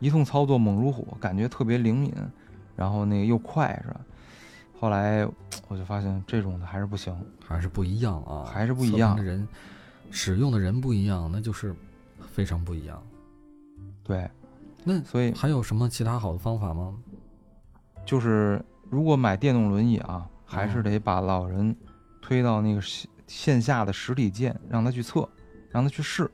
[0.00, 2.12] 一通操作猛如虎，感觉特别灵敏，
[2.76, 4.00] 然后那个又快是吧？
[4.80, 5.26] 后来
[5.66, 7.12] 我就发现这种的还是不行，
[7.44, 9.46] 还是不一样啊，还是不一样的人
[10.10, 11.74] 使用的人不一样，那就是
[12.32, 13.02] 非常不一样。
[14.04, 14.30] 对，
[14.84, 16.94] 那所以还有什么其他好的方法吗？
[18.08, 21.76] 就是如果买电动轮椅啊，还是哦得把老人
[22.22, 25.28] 推到那个线线下的实体店，让他去测，
[25.70, 26.30] 让他去试，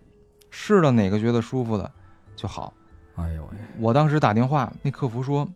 [0.50, 1.90] 试了哪个觉得舒服的
[2.36, 2.72] 就好。
[3.16, 5.48] 哎呦喂，我当时打电话，那客服说：“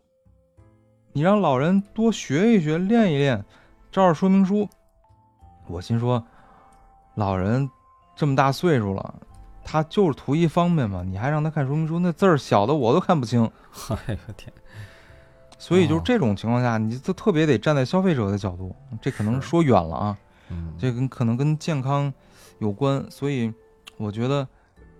[1.15, 3.45] 你让老人多学一学，练一练，
[3.93, 4.69] 照着说明书。”
[5.71, 6.27] 我心说，
[7.15, 7.71] 老人
[8.17, 9.15] 这么大岁数了，
[9.63, 13.49] 他就是图一方便嘛，你还让他看说明书，那字儿小的我都看不清。
[14.09, 14.53] 哎呦天，
[15.59, 16.03] 所以就是哦。
[16.05, 20.19] 这种情况下，你就特别得站在消费者的角度，这可能说远了啊，
[20.51, 22.13] 嗯，这跟可能跟健康
[22.59, 23.53] 有关，所以
[23.97, 24.49] 我觉得，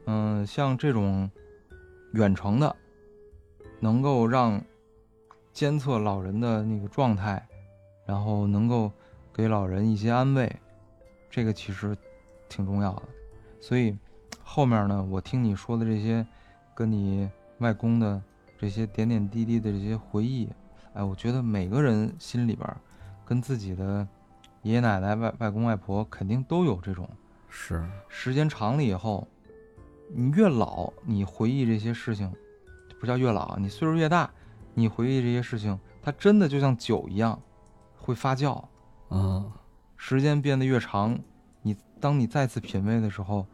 [0.07, 1.31] 嗯、像这种
[2.13, 2.75] 远程的，
[3.81, 4.61] 能够让
[5.53, 7.47] 监测老人的那个状态，
[8.05, 8.91] 然后能够
[9.33, 10.55] 给老人一些安慰，
[11.31, 11.97] 这个其实
[12.49, 13.03] 挺重要的。
[13.61, 13.97] 所以
[14.43, 16.27] 后面呢，我听你说的这些，
[16.75, 17.29] 跟你
[17.59, 18.21] 外公的
[18.59, 20.51] 这些点点滴滴的这些回忆，
[20.93, 22.69] 哎，我觉得每个人心里边
[23.25, 24.07] 跟自己的
[24.63, 27.09] 爷爷奶奶、外外公外婆肯定都有这种。
[27.49, 29.27] 是时间长了以后，
[30.13, 32.31] 你越老，你回忆这些事情，
[33.01, 34.29] 不叫越老，你岁数越大，
[34.75, 37.41] 你回忆这些事情，它真的就像酒一样，
[37.97, 38.63] 会发酵。
[39.11, 39.51] 嗯，
[39.97, 41.19] 时间变得越长，
[41.63, 43.47] 你当你再次品味的时候，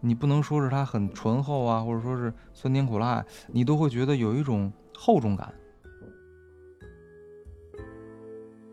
[0.00, 5.52] 你不能说是它很醇厚啊，或者说是酸甜苦辣，你都会觉得有一种厚重感。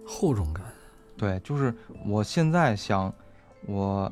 [0.05, 0.65] 厚重感。
[1.17, 1.73] 对，就是
[2.05, 3.11] 我现在想，
[3.65, 4.11] 我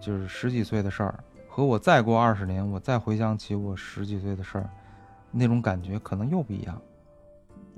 [0.00, 4.70] 就是十几岁的事儿，和我再过二十年，我再回想起我十几岁的事儿，
[5.30, 6.80] 那种感觉可能又不一样。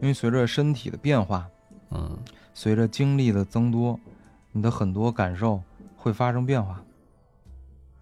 [0.00, 1.48] 因为随着身体的变化，
[1.90, 2.18] 嗯，
[2.52, 3.98] 随着经历的增多，
[4.52, 5.62] 你的很多感受
[5.96, 6.82] 会发生变化。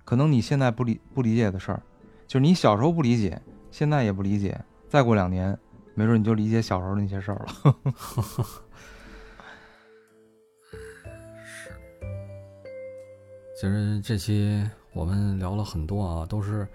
[0.09, 1.83] 可能你现在不理不理解的事儿，
[2.27, 5.55] 就是你小时候不理解，现在也不理解，再过两年，
[5.93, 7.77] 没准你就理解小时候那些事儿了。
[13.61, 16.67] 其实这期我们聊了很多啊，都是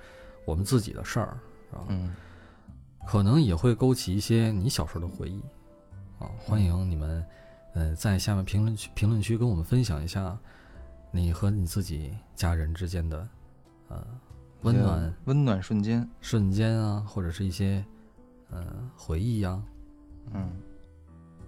[0.46, 1.36] 我们自己的事儿，
[1.72, 1.82] 啊？
[1.88, 2.14] 嗯，
[3.08, 5.42] 可能也会勾起一些你小时候的回忆
[6.20, 6.30] 啊。
[6.38, 7.26] 欢迎你们，
[7.74, 10.38] 呃，在下面评论区评论区跟我们分享一下
[11.16, 13.28] 你和你自己家人之间的
[13.90, 14.04] 呃
[14.64, 16.10] 温暖温暖瞬间。
[16.20, 17.86] 瞬间啊，或者是一些
[18.50, 18.66] 呃
[18.98, 19.62] 回忆呀、
[20.34, 20.50] 嗯，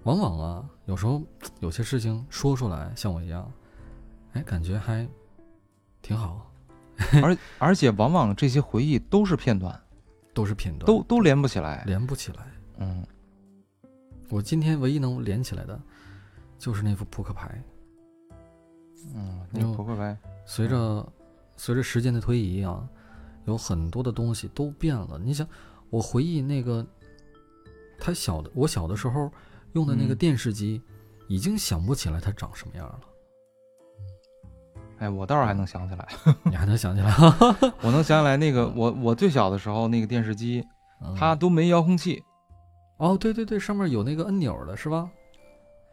[0.04, 1.20] 往往啊，有时候
[1.62, 3.52] 有些事情说出来，像我一样，
[4.34, 5.08] 哎，感觉还
[6.04, 6.52] 挺好，
[7.24, 9.82] 而而且往往这些回忆都是片段，
[10.32, 11.84] 都是片段，都都连不起来。
[11.88, 12.46] 连不起来。
[12.78, 13.04] 嗯
[14.30, 15.80] 我今天唯一能连起来的，
[16.60, 17.60] 就是那副扑克牌。
[19.14, 21.06] 嗯，那哟个扑克牌，随着
[21.58, 22.88] 随着时间的推移啊，
[23.46, 25.20] 有很多的东西都变了。
[25.22, 25.48] 你想，
[25.90, 26.86] 我回忆那个
[28.00, 29.32] 他小的，我小的时候
[29.74, 30.82] 用的那个嗯电视机，
[31.28, 33.00] 已经想不起来它长什么样了。
[35.00, 36.08] 哎，我倒是还能想起来，
[36.44, 37.14] 你还能想起来？
[37.82, 40.66] 我能想起来那个我我最小的时候那个电视机，
[41.02, 42.24] 嗯它都没遥控器，
[42.98, 45.10] 哦，对对对，上面有那个按钮的是吧？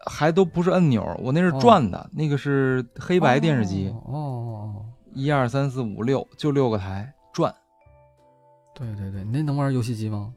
[0.06, 7.54] 还都不是按钮，我那是哦转的，那个是黑白电视机，哦哦哦，一二三四五六，就六个台转，
[8.74, 10.32] 对对对，你那能玩游戏机吗？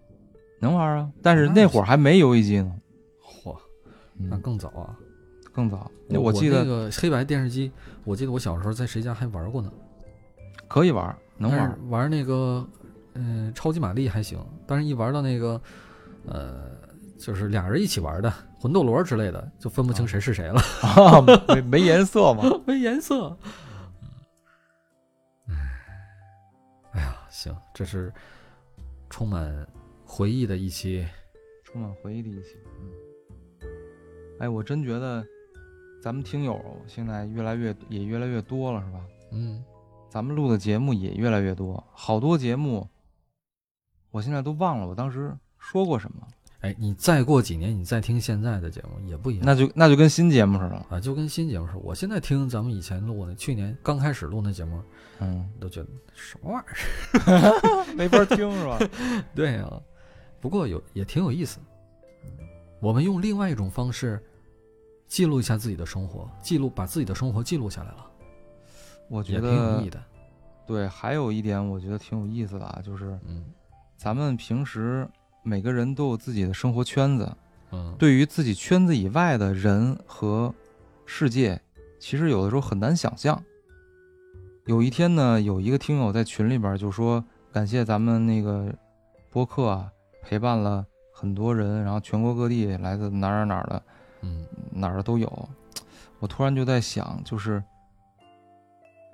[0.59, 1.11] 能玩啊。
[1.21, 2.71] 但是那会儿还没游戏机呢，
[3.23, 3.55] 嚯，
[4.17, 4.97] 那更早啊。
[5.51, 5.89] 更早。
[6.09, 7.71] 我记得那个黑白电视机，
[8.03, 9.71] 我记得我小时候在谁家还玩过呢。
[10.67, 12.67] 可以玩，能玩玩那个，
[13.13, 14.37] 嗯、超级玛丽还行，
[14.67, 15.61] 但是一玩到那个，
[16.27, 16.71] 呃，
[17.17, 18.33] 就是俩人一起玩的
[18.65, 22.41] 魂斗罗之类的，就分不清谁是谁了，啊，没没颜色嘛。
[22.65, 23.37] 没颜色。
[26.93, 28.11] 哎呀，行，这是
[29.07, 29.67] 充满
[30.03, 31.05] 回忆的一期。
[31.63, 32.57] 充满回忆的一期。
[32.81, 33.69] 嗯，
[34.39, 35.23] 哎，我真觉得
[36.01, 38.99] 咱们听友现在越来越也越来越多了，是吧？
[39.31, 39.63] 嗯，
[40.09, 42.89] 咱们录的节目也越来越多，好多节目，
[44.09, 46.27] 我现在都忘了我当时说过什么。
[46.65, 49.45] 哎，你再过几年，你再听现在的节目也不一样。
[49.45, 50.85] 那就那就跟新节目似的。
[50.89, 51.79] 啊，就跟新节目似的。
[51.79, 54.81] 我现在听咱们以前录的，去年刚开始录那节目，
[55.19, 57.93] 嗯，都觉得什么玩意儿？
[57.95, 58.79] 没法听是吧？
[59.35, 59.71] 对呀、
[60.41, 61.59] 不过有也挺有意思。
[62.79, 64.19] 我们用另外一种方式
[65.05, 68.07] 记录一下自己的生活，记录把自己的生活记录下来了，
[69.07, 70.03] 我觉得挺有意义的。
[70.65, 73.45] 对，还有一点我觉得挺有意思的啊，就是嗯
[73.97, 75.07] 咱们平时
[75.47, 77.31] 每个人都有自己的生活圈子，
[77.71, 80.51] 嗯，对于自己圈子以外的人和
[81.05, 81.61] 世界，
[81.99, 83.39] 其实有的时候很难想象。
[84.65, 87.23] 有一天呢，有一个听友在群里边就说
[87.53, 88.73] ：“感谢咱们那个
[89.29, 89.91] 播客啊，
[90.23, 90.83] 陪伴了
[91.13, 93.83] 很多人，然后全国各地来自哪儿哪儿哪儿的
[94.21, 95.49] 嗯哪儿的都有。”
[96.17, 97.63] 我突然就在想，就是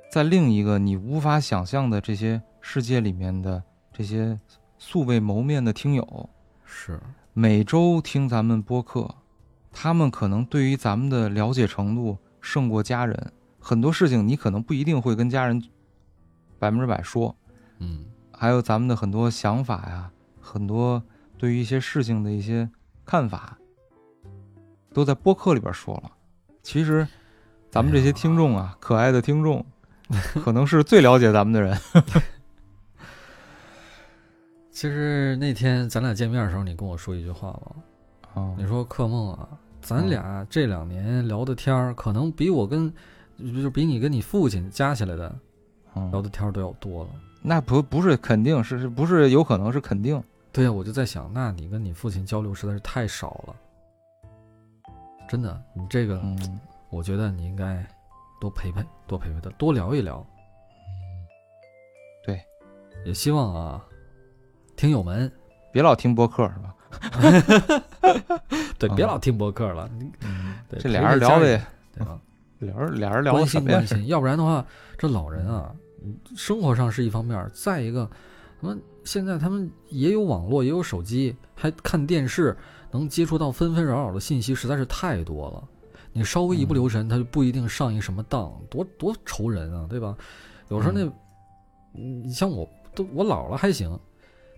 [0.09, 3.61] 在另一个你无法想象的这些世界里面的
[3.91, 4.39] 这些
[4.83, 6.29] 素未谋面的听友，
[6.65, 6.99] 是，
[7.33, 9.13] 每周听咱们播客，
[9.71, 13.31] 他们可能对于咱们的了解程度胜过家人。
[13.59, 15.63] 很多事情你可能不一定会跟家人
[16.57, 17.35] 百分之百说，
[17.77, 20.09] 嗯还有咱们的很多想法呀，
[20.41, 21.01] 很多
[21.37, 22.67] 对于一些事情的一些
[23.05, 23.55] 看法，
[24.91, 26.11] 都在播客里边说了。
[26.63, 27.07] 其实，
[27.69, 29.63] 咱们这些听众啊，可爱的听众，
[30.43, 31.77] 可能是最了解咱们的人。
[34.71, 38.55] 其实那天咱俩见面的时候，你跟我说一句话嘛，啊。
[38.57, 39.49] 你说克梦啊，
[39.81, 40.09] 咱嗯。
[40.09, 42.91] 俩这两年聊的天儿，可能比我跟
[43.37, 45.27] 就是比你跟你父亲加起来的
[45.93, 47.09] 聊嗯，的天儿都要多了。
[47.41, 50.23] 那不不是肯定，是是不是有可能是肯定？
[50.53, 53.55] 对呀，我就在想，那你跟你父亲交流实在是太少了，
[55.27, 56.59] 真的，你这个，嗯，
[56.89, 57.85] 我觉得你应该
[58.39, 60.25] 多陪陪，多陪陪他，多聊一聊。
[62.23, 62.39] 对，
[63.05, 63.85] 也希望啊，
[64.81, 65.31] 听友们，
[65.71, 67.83] 别老听播客是吧？
[68.79, 69.87] 对，别嗯老听播客了，
[70.23, 71.63] 嗯对这俩人聊的也，
[71.95, 72.19] 对吧？
[72.57, 73.85] 俩人俩人聊的关心关？
[73.85, 74.65] 心，要不然的话，
[74.97, 75.71] 这老人啊，
[76.03, 78.09] 嗯生活上是一方面，再一个，
[78.59, 82.57] 他们现在他们也有网络，也有手机，还看电视，
[82.89, 85.63] 能接触到纷纷扰扰的信息，实在是太多了。
[86.11, 90.17] 你稍微一不留神，他就不一定上一什么当，多多愁人啊，对吧？
[90.69, 91.03] 有时候那，
[91.93, 93.87] 嗯你像我都我老了还行，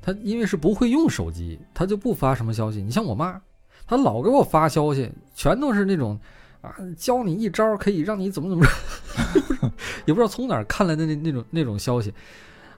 [0.05, 2.83] 他因为是不会用手机，他就不发什么消息。
[2.83, 3.41] 你像我妈，
[3.87, 6.19] 她老给我发消息，全都是那种
[6.59, 9.71] 啊，教你一招可以让你怎么怎么着，
[10.05, 12.13] 也不知道从哪儿看来的那那种那种消息。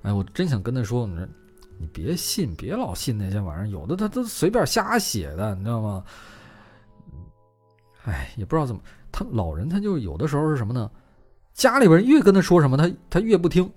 [0.03, 1.28] 哎，我真想跟她说，你说
[1.80, 6.03] 你别信，别老信那些玩意儿，有的他都随便瞎写的，你知道吗？
[8.03, 10.89] 哎，也不知道怎么，他老人他就有的时候是什么呢？
[11.55, 13.67] 家里边越跟他说什么，他他越不听，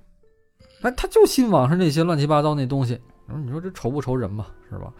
[0.82, 3.00] 哎，他就信网上那些乱七八糟那东西。
[3.28, 4.92] 然后你说这愁不愁人吧，是吧？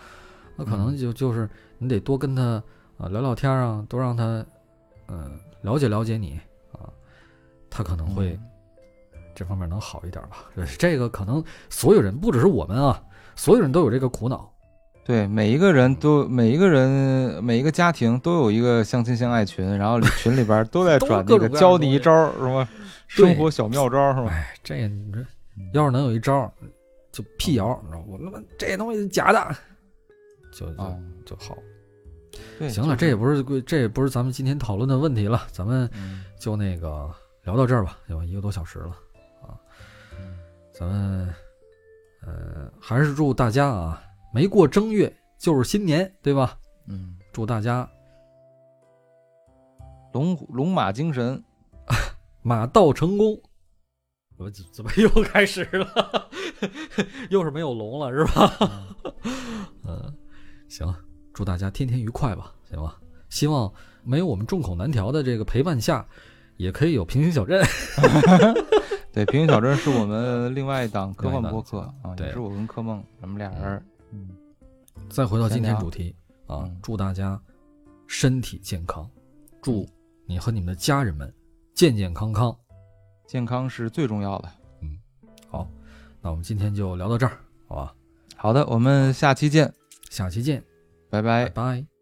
[0.55, 1.49] 那可能就就是
[1.79, 2.63] 你得多跟他
[2.99, 4.45] 啊聊聊天啊，多让他
[5.09, 6.39] 嗯、了解了解你
[6.73, 6.87] 啊，
[7.71, 8.39] 他可能会
[9.13, 10.45] 嗯这方面能好一点吧。
[10.55, 13.03] 这这个可能所有人不只是我们啊，
[13.35, 14.53] 所有人都有这个苦恼。
[15.05, 22.69] 对，每一个人都，每一个人，每一个家庭都有一个相亲相爱群，然后群里边都在 转那个教你一招儿，什么
[23.07, 24.29] 生活小妙招儿，是吧？
[24.31, 25.25] 哎，这你这
[25.73, 26.53] 要是能有一招，
[27.19, 29.57] 就辟谣，你知道我他妈这东西是假的，
[30.53, 30.97] 就就、啊，
[31.27, 31.59] 就好。
[32.61, 36.25] 对，行了，这也不是这也不是咱们今天讨论的问题了，咱们嗯。
[36.39, 37.13] 就那个
[37.43, 38.97] 聊到这儿吧，有一个多小时了
[39.43, 39.59] 啊，
[40.73, 41.35] 咱们
[42.23, 44.01] 呃还是祝大家啊，
[44.33, 46.57] 没过正月就是新年，对吧？
[46.87, 47.91] 嗯，祝大家
[50.13, 51.43] 龙虎龙马精神，
[52.43, 53.37] 马到成功。
[54.39, 56.31] 我怎怎么 又开始了？
[57.31, 58.79] 又是没有龙了是吧？
[59.85, 60.15] 嗯，
[60.69, 60.95] 行，
[61.35, 62.99] 祝大家天天愉快吧，行吧？
[63.29, 63.71] 希望
[64.05, 66.07] 没有我们众口难调的这个陪伴下，
[66.57, 67.63] 也可以有平行小镇。
[69.13, 73.83] 对，平行小镇是我们另外一档科幻播客啊，对也是我跟柯梦，咱们俩人，
[74.13, 74.29] 嗯，
[75.09, 76.15] 再回到今天主题
[76.47, 77.41] 啊嗯，祝大家
[78.07, 79.09] 身体健康，
[79.61, 79.87] 祝
[80.27, 81.33] 你和你们的家人们
[81.75, 82.57] 健健康康。
[83.29, 84.51] 健康是最重要的。
[84.81, 84.99] 嗯
[85.49, 85.69] 好，
[86.23, 87.95] 那我们今天就聊到这儿，好吧？
[88.37, 89.73] 好的，我们下期见，
[90.09, 90.65] 下期见，
[91.11, 91.51] 拜拜拜。
[91.51, 91.98] 拜